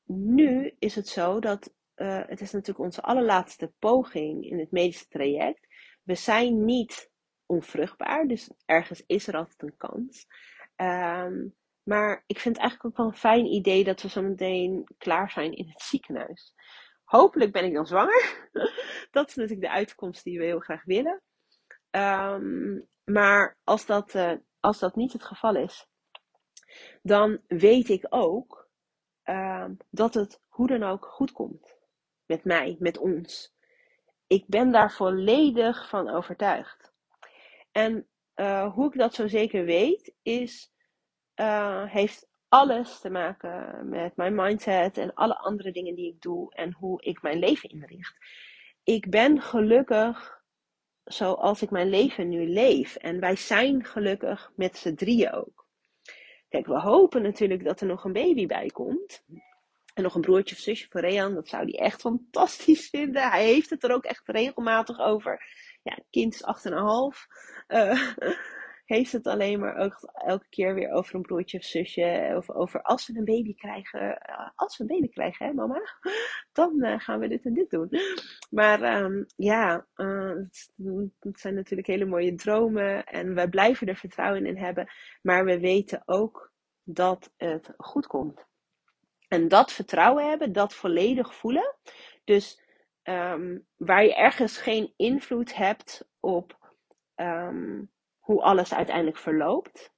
nu 0.05 0.75
is 0.79 0.95
het 0.95 1.09
zo 1.09 1.41
dat 1.41 1.73
uh, 1.97 2.23
het 2.27 2.41
is 2.41 2.53
natuurlijk 2.53 2.85
onze 2.85 3.03
allerlaatste 3.03 3.73
poging 3.79 4.45
in 4.45 4.59
het 4.59 4.71
medische 4.71 5.09
traject. 5.09 5.67
We 6.03 6.15
zijn 6.15 6.65
niet 6.65 7.11
onvruchtbaar, 7.47 8.27
dus 8.27 8.51
ergens 8.65 9.03
is 9.07 9.27
er 9.27 9.37
altijd 9.37 9.63
een 9.63 9.77
kans. 9.77 10.27
Um, 10.77 11.55
maar 11.83 12.25
ik 12.27 12.39
vind 12.39 12.55
het 12.55 12.65
eigenlijk 12.65 12.85
ook 12.85 12.97
wel 12.97 13.07
een 13.07 13.21
fijn 13.21 13.47
idee 13.47 13.85
dat 13.85 14.03
we 14.03 14.09
zo 14.09 14.23
meteen 14.23 14.89
klaar 14.99 15.31
zijn 15.31 15.53
in 15.53 15.69
het 15.69 15.81
ziekenhuis. 15.81 16.55
Hopelijk 17.05 17.53
ben 17.53 17.65
ik 17.65 17.75
dan 17.75 17.87
zwanger. 17.87 18.51
dat 19.11 19.29
is 19.29 19.35
natuurlijk 19.35 19.61
de 19.61 19.71
uitkomst 19.71 20.25
die 20.25 20.39
we 20.39 20.45
heel 20.45 20.61
graag 20.61 20.85
willen. 20.85 21.23
Maar 23.05 23.59
als 23.65 23.87
dat, 23.87 24.15
uh, 24.15 24.33
als 24.61 24.79
dat 24.79 24.97
niet 24.97 25.13
het 25.13 25.25
geval 25.25 25.57
is, 25.57 25.87
dan 27.03 27.41
weet 27.47 27.89
ik 27.89 28.07
ook 28.09 28.69
uh, 29.25 29.65
dat 29.91 30.15
het 30.15 30.41
hoe 30.49 30.67
dan 30.67 30.83
ook 30.83 31.05
goed 31.05 31.33
komt. 31.33 31.77
Met 32.27 32.45
mij, 32.45 32.77
met 32.79 32.99
ons. 32.99 33.55
Ik 34.27 34.47
ben 34.47 34.73
daar 34.73 34.93
volledig 34.93 35.89
van 35.89 36.09
overtuigd. 36.09 36.93
En 37.73 38.07
uh, 38.37 38.75
hoe 38.75 38.87
ik 38.87 38.99
dat 38.99 39.15
zo 39.15 39.29
zeker 39.29 39.65
weet, 39.65 40.15
is, 40.23 40.73
uh, 41.37 41.85
heeft 41.85 42.29
alles 42.49 43.01
te 43.01 43.11
maken 43.11 43.89
met 43.89 44.17
mijn 44.17 44.35
mindset 44.35 44.99
en 44.99 45.15
alle 45.15 45.37
andere 45.37 45.73
dingen 45.73 45.95
die 45.95 46.13
ik 46.13 46.21
doe 46.21 46.55
en 46.55 46.73
hoe 46.73 47.03
ik 47.03 47.23
mijn 47.23 47.39
leven 47.39 47.69
inricht. 47.69 48.17
Ik 48.83 49.11
ben 49.11 49.41
gelukkig 49.41 50.43
zoals 51.05 51.63
ik 51.63 51.71
mijn 51.71 51.89
leven 51.89 52.29
nu 52.29 52.49
leef. 52.49 52.97
En 52.97 53.21
wij 53.21 53.37
zijn 53.37 53.85
gelukkig 53.85 54.53
met 54.57 54.77
z'n 54.77 54.95
drieën 54.95 55.33
ook. 55.33 55.62
Kijk, 56.53 56.67
we 56.67 56.81
hopen 56.81 57.23
natuurlijk 57.23 57.65
dat 57.65 57.81
er 57.81 57.87
nog 57.87 58.05
een 58.05 58.13
baby 58.13 58.47
bij 58.47 58.67
komt. 58.67 59.23
En 59.95 60.03
nog 60.03 60.15
een 60.15 60.21
broertje 60.21 60.55
of 60.55 60.61
zusje 60.61 60.87
voor 60.91 61.01
Rean. 61.01 61.35
Dat 61.35 61.49
zou 61.49 61.63
hij 61.65 61.79
echt 61.79 62.01
fantastisch 62.01 62.89
vinden. 62.89 63.31
Hij 63.31 63.45
heeft 63.45 63.71
het 63.71 63.85
er 63.85 63.93
ook 63.93 64.05
echt 64.05 64.23
regelmatig 64.29 64.99
over. 65.01 65.45
Ja, 65.83 65.99
kind 66.11 66.35
is 66.35 66.45
8,5. 66.45 66.73
Uh, 67.69 68.09
heeft 68.93 69.13
het 69.13 69.27
alleen 69.27 69.61
maar 69.61 69.77
ook 69.77 70.11
elke 70.13 70.47
keer 70.49 70.75
weer 70.75 70.91
over 70.91 71.15
een 71.15 71.23
broertje 71.23 71.59
of 71.59 71.65
zusje. 71.65 72.35
Of 72.37 72.51
over 72.51 72.83
als 72.83 73.07
we 73.07 73.19
een 73.19 73.25
baby 73.25 73.55
krijgen. 73.55 74.01
Uh, 74.01 74.49
als 74.55 74.77
we 74.77 74.83
een 74.83 74.89
baby 74.89 75.09
krijgen, 75.09 75.47
hè 75.47 75.53
mama? 75.53 75.81
Dan 76.53 76.85
uh, 76.85 76.99
gaan 77.01 77.19
we 77.19 77.29
dit 77.29 77.45
en 77.45 77.55
dit 77.55 77.71
doen. 77.71 77.91
Maar 78.51 79.03
um, 79.03 79.27
ja, 79.37 79.87
uh, 79.97 80.33
het, 81.21 81.41
zijn 81.41 81.55
natuurlijk 81.55 81.89
hele 81.89 82.05
mooie 82.05 82.35
dromen. 82.35 83.07
En 83.07 83.35
wij 83.35 83.49
blijven 83.49 83.87
er 83.87 83.97
vertrouwen 83.97 84.47
in 84.47 84.57
hebben. 84.57 84.89
Maar 85.23 85.45
we 85.45 85.61
weten 85.61 86.03
ook 86.05 86.53
dat 86.83 87.33
het 87.37 87.75
goed 87.77 88.07
komt. 88.07 88.47
En 89.29 89.49
dat 89.49 89.73
vertrouwen 89.73 90.29
hebben, 90.29 90.53
dat 90.53 90.75
volledig 90.75 91.35
voelen. 91.35 91.77
Dus 92.25 92.63
um, 93.03 93.67
waar 93.77 94.05
je 94.05 94.15
ergens 94.15 94.57
geen 94.57 94.93
invloed 94.97 95.55
hebt 95.55 96.09
op 96.21 96.75
um, 97.17 97.92
hoe 98.23 98.43
alles 98.43 98.75
uiteindelijk 98.75 99.17
verloopt, 99.17 99.93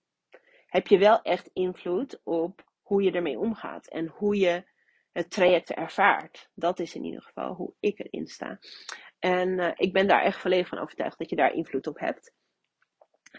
heb 0.66 0.86
je 0.86 0.98
wel 0.98 1.22
echt 1.22 1.50
invloed 1.52 2.20
op 2.22 2.64
hoe 2.82 3.02
je 3.02 3.12
ermee 3.12 3.38
omgaat 3.38 3.86
en 3.86 4.06
hoe 4.06 4.36
je 4.36 4.64
het 5.12 5.30
traject 5.30 5.70
ervaart. 5.70 6.50
Dat 6.54 6.78
is 6.78 6.94
in 6.94 7.04
ieder 7.04 7.22
geval 7.22 7.54
hoe 7.54 7.74
ik 7.80 7.98
erin 7.98 8.26
sta. 8.26 8.58
En 9.18 9.48
uh, 9.48 9.70
ik 9.74 9.92
ben 9.92 10.06
daar 10.06 10.22
echt 10.22 10.40
volledig 10.40 10.68
van 10.68 10.78
overtuigd 10.78 11.18
dat 11.18 11.30
je 11.30 11.36
daar 11.36 11.52
invloed 11.52 11.86
op 11.86 11.98
hebt. 11.98 12.34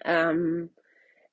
Um, 0.07 0.73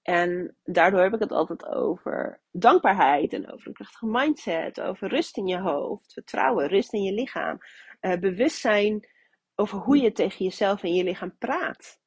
en 0.02 0.56
daardoor 0.64 1.00
heb 1.00 1.14
ik 1.14 1.20
het 1.20 1.32
altijd 1.32 1.66
over 1.66 2.40
dankbaarheid 2.50 3.32
en 3.32 3.52
over 3.52 3.66
een 3.66 3.72
krachtige 3.72 4.06
mindset, 4.06 4.80
over 4.80 5.08
rust 5.08 5.36
in 5.36 5.46
je 5.46 5.58
hoofd, 5.58 6.12
vertrouwen, 6.12 6.68
rust 6.68 6.92
in 6.92 7.02
je 7.02 7.12
lichaam, 7.12 7.58
uh, 8.00 8.16
bewustzijn 8.18 9.08
over 9.54 9.78
hoe 9.78 9.96
je 9.96 10.12
tegen 10.12 10.44
jezelf 10.44 10.82
en 10.82 10.94
je 10.94 11.04
lichaam 11.04 11.38
praat. 11.38 12.00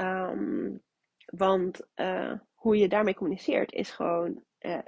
Um, 0.00 0.82
want 1.26 1.80
uh, 1.96 2.32
hoe 2.54 2.76
je 2.76 2.88
daarmee 2.88 3.14
communiceert 3.14 3.72
is 3.72 3.90
gewoon, 3.90 4.44
uh, 4.60 4.78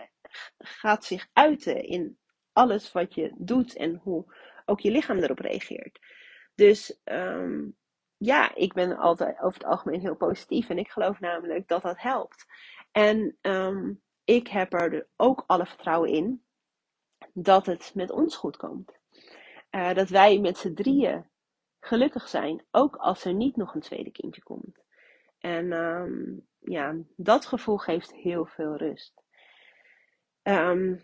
gaat 0.59 1.05
zich 1.05 1.29
uiten 1.33 1.85
in 1.85 2.19
alles 2.53 2.93
wat 2.93 3.15
je 3.15 3.33
doet 3.37 3.77
en 3.77 4.01
hoe 4.03 4.35
ook 4.65 4.81
je 4.81 4.91
lichaam 4.91 5.19
erop 5.19 5.39
reageert. 5.39 5.99
Dus 6.55 7.01
um, 7.05 7.77
ja, 8.17 8.55
ik 8.55 8.73
ben 8.73 8.97
altijd 8.97 9.41
over 9.41 9.59
het 9.59 9.69
algemeen 9.69 10.01
heel 10.01 10.17
positief 10.17 10.69
en 10.69 10.79
ik 10.79 10.91
geloof 10.91 11.21
namelijk 11.21 11.69
dat 11.69 11.83
dat 11.83 12.01
helpt. 12.01 12.47
En 12.93 13.39
um, 13.41 14.03
ik 14.25 14.49
heb 14.49 14.73
er 14.73 15.09
ook 15.17 15.45
alle 15.47 15.67
vertrouwen 15.67 16.11
in 16.11 16.45
dat 17.33 17.67
het 17.67 17.93
met 17.95 18.11
ons 18.11 18.37
goed 18.37 18.57
komt. 18.57 18.99
Uh, 19.71 19.95
dat 19.95 20.09
wij 20.09 20.39
met 20.39 20.59
z'n 20.59 20.75
drieën 20.75 21.31
gelukkig 21.81 22.29
zijn, 22.29 22.65
ook 22.71 22.97
als 22.97 23.25
er 23.25 23.35
niet 23.35 23.57
nog 23.57 23.75
een 23.75 23.81
tweede 23.81 24.11
kindje 24.11 24.43
komt. 24.43 24.80
En 25.41 25.73
um, 25.73 26.47
ja, 26.59 26.97
dat 27.17 27.47
gevoel 27.47 27.77
geeft 27.77 28.13
heel 28.13 28.47
veel 28.47 28.77
rust. 28.77 29.23
Um, 30.43 31.03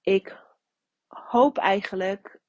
ik 0.00 0.38
hoop 1.06 1.58
eigenlijk 1.58 2.40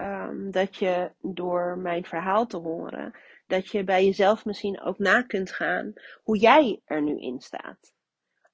um, 0.00 0.50
dat 0.50 0.76
je 0.76 1.10
door 1.20 1.78
mijn 1.78 2.04
verhaal 2.04 2.46
te 2.46 2.56
horen, 2.56 3.12
dat 3.46 3.70
je 3.70 3.84
bij 3.84 4.04
jezelf 4.04 4.44
misschien 4.44 4.80
ook 4.80 4.98
na 4.98 5.22
kunt 5.22 5.50
gaan 5.50 5.92
hoe 6.22 6.38
jij 6.38 6.80
er 6.84 7.02
nu 7.02 7.20
in 7.20 7.40
staat. 7.40 7.94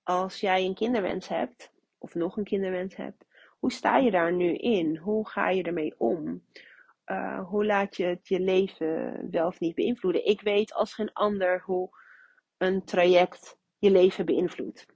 Als 0.02 0.40
jij 0.40 0.64
een 0.64 0.74
kinderwens 0.74 1.28
hebt, 1.28 1.72
of 1.98 2.14
nog 2.14 2.36
een 2.36 2.44
kinderwens 2.44 2.96
hebt, 2.96 3.24
hoe 3.58 3.72
sta 3.72 3.96
je 3.96 4.10
daar 4.10 4.32
nu 4.32 4.54
in? 4.54 4.96
Hoe 4.96 5.28
ga 5.28 5.50
je 5.50 5.62
ermee 5.62 5.94
om? 5.98 6.44
Uh, 7.10 7.48
hoe 7.48 7.64
laat 7.64 7.96
je 7.96 8.04
het 8.04 8.28
je 8.28 8.40
leven 8.40 9.30
wel 9.30 9.46
of 9.46 9.60
niet 9.60 9.74
beïnvloeden? 9.74 10.26
Ik 10.26 10.40
weet 10.40 10.72
als 10.72 10.94
geen 10.94 11.12
ander 11.12 11.62
hoe 11.62 11.88
een 12.56 12.84
traject 12.84 13.58
je 13.78 13.90
leven 13.90 14.26
beïnvloedt. 14.26 14.86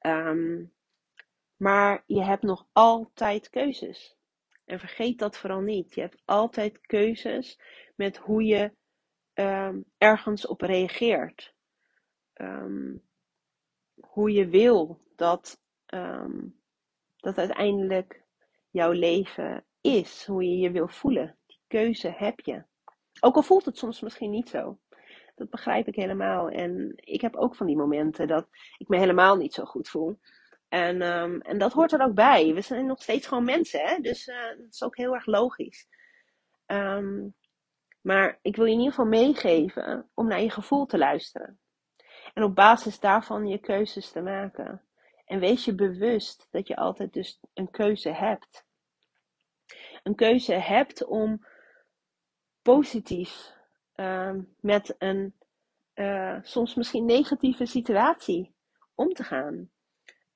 Um, 0.00 0.72
maar 1.56 2.02
je 2.06 2.22
hebt 2.22 2.42
nog 2.42 2.66
altijd 2.72 3.50
keuzes. 3.50 4.16
En 4.64 4.78
vergeet 4.78 5.18
dat 5.18 5.38
vooral 5.38 5.60
niet. 5.60 5.94
Je 5.94 6.00
hebt 6.00 6.22
altijd 6.24 6.80
keuzes 6.80 7.60
met 7.96 8.16
hoe 8.16 8.44
je 8.44 8.72
um, 9.34 9.84
ergens 9.98 10.46
op 10.46 10.60
reageert. 10.60 11.54
Um, 12.34 13.02
hoe 14.00 14.32
je 14.32 14.46
wil 14.48 15.00
dat, 15.16 15.60
dat 17.16 17.38
uiteindelijk 17.38 18.24
jouw 18.70 18.92
leven 18.92 19.64
is. 19.82 20.26
Hoe 20.26 20.44
je 20.44 20.58
je 20.58 20.70
wil 20.70 20.88
voelen. 20.88 21.36
Die 21.46 21.60
keuze 21.66 22.14
heb 22.16 22.40
je. 22.40 22.64
Ook 23.20 23.36
al 23.36 23.42
voelt 23.42 23.64
het 23.64 23.78
soms 23.78 24.00
misschien 24.00 24.30
niet 24.30 24.48
zo. 24.48 24.78
Dat 25.34 25.50
begrijp 25.50 25.88
ik 25.88 25.94
helemaal. 25.94 26.48
En 26.48 26.92
ik 26.96 27.20
heb 27.20 27.36
ook 27.36 27.56
van 27.56 27.66
die 27.66 27.76
momenten 27.76 28.28
dat 28.28 28.48
ik 28.78 28.88
me 28.88 28.98
helemaal 28.98 29.36
niet 29.36 29.54
zo 29.54 29.64
goed 29.64 29.88
voel. 29.88 30.18
En, 30.68 31.02
um, 31.02 31.40
en 31.40 31.58
dat 31.58 31.72
hoort 31.72 31.92
er 31.92 32.02
ook 32.02 32.14
bij. 32.14 32.54
We 32.54 32.60
zijn 32.60 32.86
nog 32.86 33.02
steeds 33.02 33.26
gewoon 33.26 33.44
mensen, 33.44 33.80
hè? 33.80 33.98
dus 33.98 34.26
uh, 34.26 34.48
dat 34.48 34.66
is 34.70 34.82
ook 34.82 34.96
heel 34.96 35.14
erg 35.14 35.26
logisch. 35.26 35.86
Um, 36.66 37.34
maar 38.00 38.38
ik 38.42 38.56
wil 38.56 38.64
je 38.64 38.72
in 38.72 38.78
ieder 38.78 38.94
geval 38.94 39.10
meegeven 39.10 40.10
om 40.14 40.26
naar 40.26 40.40
je 40.40 40.50
gevoel 40.50 40.86
te 40.86 40.98
luisteren. 40.98 41.58
En 42.34 42.42
op 42.42 42.54
basis 42.54 43.00
daarvan 43.00 43.46
je 43.46 43.58
keuzes 43.58 44.10
te 44.10 44.20
maken. 44.20 44.82
En 45.24 45.40
wees 45.40 45.64
je 45.64 45.74
bewust 45.74 46.48
dat 46.50 46.68
je 46.68 46.76
altijd 46.76 47.12
dus 47.12 47.40
een 47.54 47.70
keuze 47.70 48.10
hebt. 48.10 48.66
Een 50.02 50.14
keuze 50.14 50.52
hebt 50.52 51.04
om 51.04 51.46
positief 52.62 53.52
um, 53.94 54.54
met 54.60 54.94
een 54.98 55.34
uh, 55.94 56.38
soms 56.42 56.74
misschien 56.74 57.04
negatieve 57.04 57.66
situatie 57.66 58.54
om 58.94 59.12
te 59.12 59.24
gaan. 59.24 59.70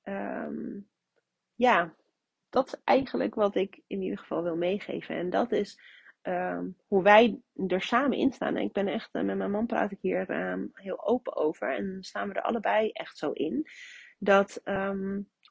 Um, 0.03 0.89
ja, 1.55 1.95
dat 2.49 2.67
is 2.67 2.81
eigenlijk 2.83 3.35
wat 3.35 3.55
ik 3.55 3.81
in 3.87 4.01
ieder 4.01 4.17
geval 4.17 4.43
wil 4.43 4.55
meegeven. 4.55 5.15
En 5.15 5.29
dat 5.29 5.51
is 5.51 5.79
um, 6.21 6.77
hoe 6.87 7.03
wij 7.03 7.41
er 7.67 7.81
samen 7.81 8.17
in 8.17 8.31
staan. 8.31 8.55
En 8.55 8.63
ik 8.63 8.73
ben 8.73 8.87
echt, 8.87 9.15
uh, 9.15 9.23
met 9.23 9.37
mijn 9.37 9.51
man 9.51 9.65
praat 9.65 9.91
ik 9.91 9.99
hier 10.01 10.25
heel 10.73 11.05
open 11.05 11.35
over. 11.35 11.75
En 11.75 11.97
staan 12.03 12.27
we 12.27 12.33
er 12.33 12.41
allebei 12.41 12.89
echt 12.91 13.17
zo 13.17 13.31
in. 13.31 13.67
Dat 14.19 14.61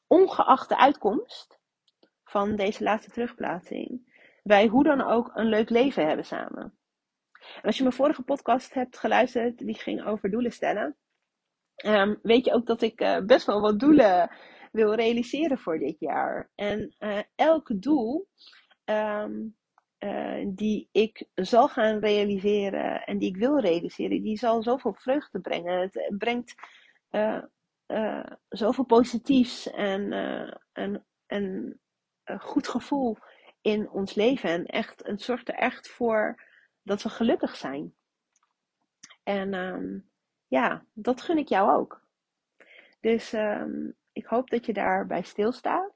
ongeacht 0.07 0.69
de 0.69 0.77
uitkomst 0.77 1.56
van 2.27 2.55
deze 2.55 2.83
laatste 2.83 3.11
terugplaatsing, 3.11 4.15
wij 4.43 4.67
hoe 4.67 4.83
dan 4.83 5.01
ook 5.01 5.31
een 5.33 5.47
leuk 5.47 5.69
leven 5.69 6.07
hebben 6.07 6.25
samen. 6.25 6.77
En 7.55 7.61
als 7.61 7.77
je 7.77 7.83
mijn 7.83 7.95
vorige 7.95 8.21
podcast 8.21 8.73
hebt 8.73 8.97
geluisterd, 8.97 9.57
die 9.57 9.75
ging 9.75 10.05
over 10.05 10.29
doelen 10.29 10.51
stellen. 10.51 10.95
Um, 11.85 12.19
weet 12.21 12.45
je 12.45 12.53
ook 12.53 12.65
dat 12.65 12.81
ik 12.81 13.01
uh, 13.01 13.19
best 13.25 13.45
wel 13.45 13.61
wat 13.61 13.79
doelen 13.79 14.31
wil 14.71 14.93
realiseren 14.93 15.57
voor 15.57 15.79
dit 15.79 15.99
jaar. 15.99 16.49
En 16.55 16.95
uh, 16.99 17.19
elk 17.35 17.81
doel 17.81 18.27
um, 18.85 19.55
die 20.47 20.89
ik 20.91 21.27
zal 21.33 21.67
gaan 21.67 21.99
realiseren 21.99 23.03
en 23.03 23.17
die 23.17 23.29
ik 23.29 23.37
wil 23.37 23.59
realiseren, 23.59 24.21
die 24.21 24.37
zal 24.37 24.63
zoveel 24.63 24.93
vreugde 24.93 25.39
brengen. 25.39 25.79
Het 25.79 26.17
brengt 26.17 26.55
zoveel 28.49 28.85
positiefs 28.85 29.71
en 29.71 30.11
een, 30.73 31.03
een 31.27 31.79
goed 32.39 32.67
gevoel 32.67 33.17
in 33.61 33.89
ons 33.89 34.13
leven. 34.13 34.49
En 34.49 34.65
echt, 34.65 35.05
het 35.05 35.21
zorgt 35.21 35.47
er 35.47 35.55
echt 35.55 35.87
voor 35.89 36.43
dat 36.83 37.01
we 37.01 37.09
gelukkig 37.09 37.55
zijn. 37.55 37.95
En 39.23 39.53
um, 39.53 40.09
ja, 40.47 40.85
dat 40.93 41.21
gun 41.21 41.37
ik 41.37 41.47
jou 41.47 41.71
ook. 41.71 42.01
Dus 42.99 43.33
um, 43.33 43.95
ik 44.11 44.25
hoop 44.25 44.49
dat 44.49 44.65
je 44.65 44.73
daarbij 44.73 45.21
stilstaat. 45.21 45.95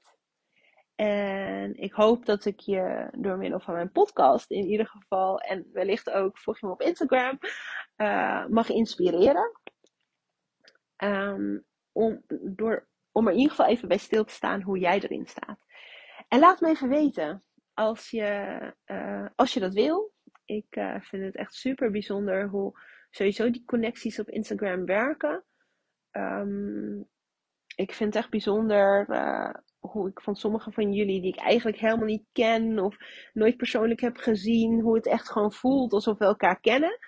En 0.94 1.74
ik 1.76 1.92
hoop 1.92 2.26
dat 2.26 2.44
ik 2.44 2.60
je 2.60 3.08
door 3.12 3.36
middel 3.36 3.60
van 3.60 3.74
mijn 3.74 3.92
podcast 3.92 4.50
in 4.50 4.66
ieder 4.66 4.86
geval, 4.86 5.40
en 5.40 5.70
wellicht 5.72 6.10
ook, 6.10 6.38
volg 6.38 6.60
je 6.60 6.66
me 6.66 6.72
op 6.72 6.80
Instagram, 6.80 7.38
uh, 7.96 8.46
mag 8.46 8.68
inspireren. 8.68 9.60
Um, 10.96 11.64
om, 11.92 12.22
door, 12.42 12.88
om 13.12 13.26
er 13.26 13.32
in 13.32 13.38
ieder 13.38 13.56
geval 13.56 13.70
even 13.70 13.88
bij 13.88 13.98
stil 13.98 14.24
te 14.24 14.32
staan 14.32 14.62
hoe 14.62 14.78
jij 14.78 15.00
erin 15.00 15.26
staat. 15.26 15.58
En 16.32 16.38
laat 16.38 16.60
me 16.60 16.68
even 16.68 16.88
weten 16.88 17.42
als 17.74 18.10
je, 18.10 18.58
uh, 18.86 19.26
als 19.34 19.54
je 19.54 19.60
dat 19.60 19.74
wil. 19.74 20.12
Ik 20.44 20.76
uh, 20.76 21.00
vind 21.00 21.24
het 21.24 21.36
echt 21.36 21.54
super 21.54 21.90
bijzonder 21.90 22.48
hoe 22.48 22.80
sowieso 23.10 23.50
die 23.50 23.64
connecties 23.64 24.18
op 24.18 24.28
Instagram 24.28 24.84
werken. 24.84 25.44
Um, 26.10 27.08
ik 27.76 27.92
vind 27.92 28.14
het 28.14 28.22
echt 28.22 28.30
bijzonder 28.30 29.06
uh, 29.08 29.54
hoe 29.78 30.08
ik 30.08 30.20
van 30.20 30.36
sommige 30.36 30.72
van 30.72 30.92
jullie, 30.92 31.20
die 31.20 31.32
ik 31.32 31.40
eigenlijk 31.40 31.78
helemaal 31.78 32.06
niet 32.06 32.26
ken 32.32 32.78
of 32.78 32.96
nooit 33.32 33.56
persoonlijk 33.56 34.00
heb 34.00 34.16
gezien, 34.16 34.80
hoe 34.80 34.94
het 34.94 35.06
echt 35.06 35.30
gewoon 35.30 35.52
voelt 35.52 35.92
alsof 35.92 36.18
we 36.18 36.24
elkaar 36.24 36.60
kennen. 36.60 36.98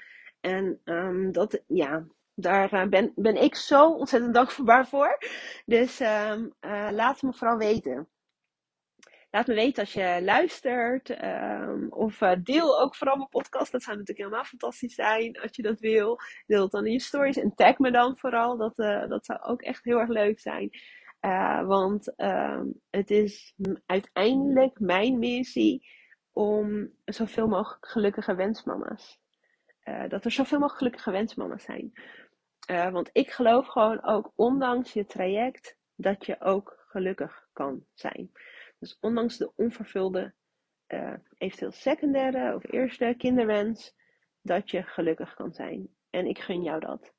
En 0.41 0.81
um, 0.85 1.33
dat, 1.33 1.63
ja, 1.67 2.07
daar 2.35 2.89
ben, 2.89 3.13
ben 3.15 3.43
ik 3.43 3.55
zo 3.55 3.91
ontzettend 3.91 4.35
dankbaar 4.35 4.89
voor. 4.89 5.19
Dus 5.67 6.01
uh, 6.01 6.37
laat 6.91 7.23
me 7.23 7.33
vooral 7.33 7.59
weten. 7.59 8.09
Laat 9.35 9.47
me 9.47 9.55
weten 9.55 9.83
als 9.83 9.93
je 9.93 10.21
luistert. 10.23 11.23
Um, 11.25 11.93
of 11.93 12.21
uh, 12.21 12.33
deel 12.43 12.81
ook 12.81 12.95
vooral 12.95 13.17
mijn 13.17 13.29
podcast. 13.29 13.73
Dat 13.73 13.83
zou 13.83 13.97
natuurlijk 13.97 14.27
helemaal 14.27 14.45
fantastisch 14.45 14.95
zijn 14.95 15.41
als 15.41 15.57
je 15.57 15.63
dat 15.63 15.81
wil. 15.81 16.19
Deel 16.47 16.63
het 16.63 16.71
dan 16.71 16.87
in 16.87 16.93
je 16.93 17.01
stories 17.01 17.37
en 17.37 17.55
tag 17.55 17.79
me 17.79 17.91
dan 17.91 18.19
vooral. 18.19 18.57
Dat, 18.57 18.79
uh, 18.79 19.09
dat 19.09 19.25
zou 19.25 19.41
ook 19.43 19.63
echt 19.63 19.85
heel 19.85 19.99
erg 19.99 20.09
leuk 20.09 20.41
zijn. 20.41 20.71
Uh, 21.21 21.67
want 21.67 22.21
um, 22.21 22.81
het 22.91 23.11
is 23.11 23.55
uiteindelijk 23.87 24.81
mijn 24.81 25.19
missie 25.19 25.87
om 26.33 26.91
zoveel 27.05 27.47
mogelijk 27.47 27.89
gelukkige 27.89 28.35
wensmama's. 28.35 29.21
dat 30.09 30.25
er 30.25 30.31
zoveel 30.31 30.59
mogelijk 30.59 30.79
gelukkige 30.79 31.11
wensmama's 31.11 31.65
zijn. 31.65 31.93
want 32.93 33.11
ik 33.13 33.31
geloof 33.31 33.67
gewoon 33.67 34.05
ook, 34.05 34.33
ondanks 34.35 34.93
je 34.93 35.07
traject, 35.07 35.77
dat 35.95 36.27
je 36.27 36.41
ook 36.41 36.85
gelukkig 36.89 37.49
kan 37.53 37.85
zijn. 37.95 38.31
Dus 38.85 38.97
ondanks 39.01 39.37
de 39.37 39.53
onvervulde, 39.57 40.35
uh, 40.89 41.13
eventueel 41.39 41.73
secundaire 41.73 42.55
of 42.55 42.73
eerste 42.73 43.15
kinderwens, 43.19 43.95
dat 44.43 44.71
je 44.71 44.83
gelukkig 44.83 45.35
kan 45.35 45.53
zijn. 45.53 45.89
En 46.11 46.27
ik 46.27 46.39
gun 46.39 46.63
jou 46.63 46.81
dat. 46.81 47.13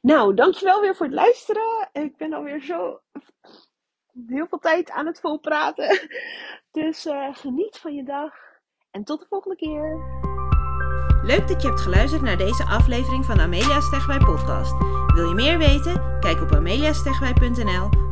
Nou, 0.00 0.34
dankjewel 0.34 0.80
weer 0.80 0.96
voor 0.96 1.06
het 1.06 1.14
luisteren. 1.14 1.88
Ik 1.92 2.16
ben 2.16 2.32
alweer 2.32 2.60
zo 2.60 3.00
heel 4.26 4.46
veel 4.46 4.58
tijd 4.58 4.90
aan 4.90 5.06
het 5.06 5.20
volpraten. 5.20 6.08
Dus 6.70 7.06
uh, 7.06 7.34
geniet 7.34 7.78
van 7.78 7.94
je 7.94 8.04
dag 8.04 8.34
en 8.90 9.04
tot 9.04 9.20
de 9.20 9.26
volgende 9.28 9.56
keer. 9.56 10.00
Leuk 11.22 11.48
dat 11.48 11.62
je 11.62 11.68
hebt 11.68 11.80
geluisterd 11.80 12.22
naar 12.22 12.36
deze 12.36 12.64
aflevering 12.64 13.24
van 13.24 13.40
Amelia 13.40 13.80
Stegwij 13.80 14.18
podcast. 14.18 14.72
Wil 15.14 15.28
je 15.28 15.34
meer 15.34 15.58
weten? 15.58 16.18
Kijk 16.20 16.40
op 16.40 16.52
ameliastegwij.nl 16.52 18.11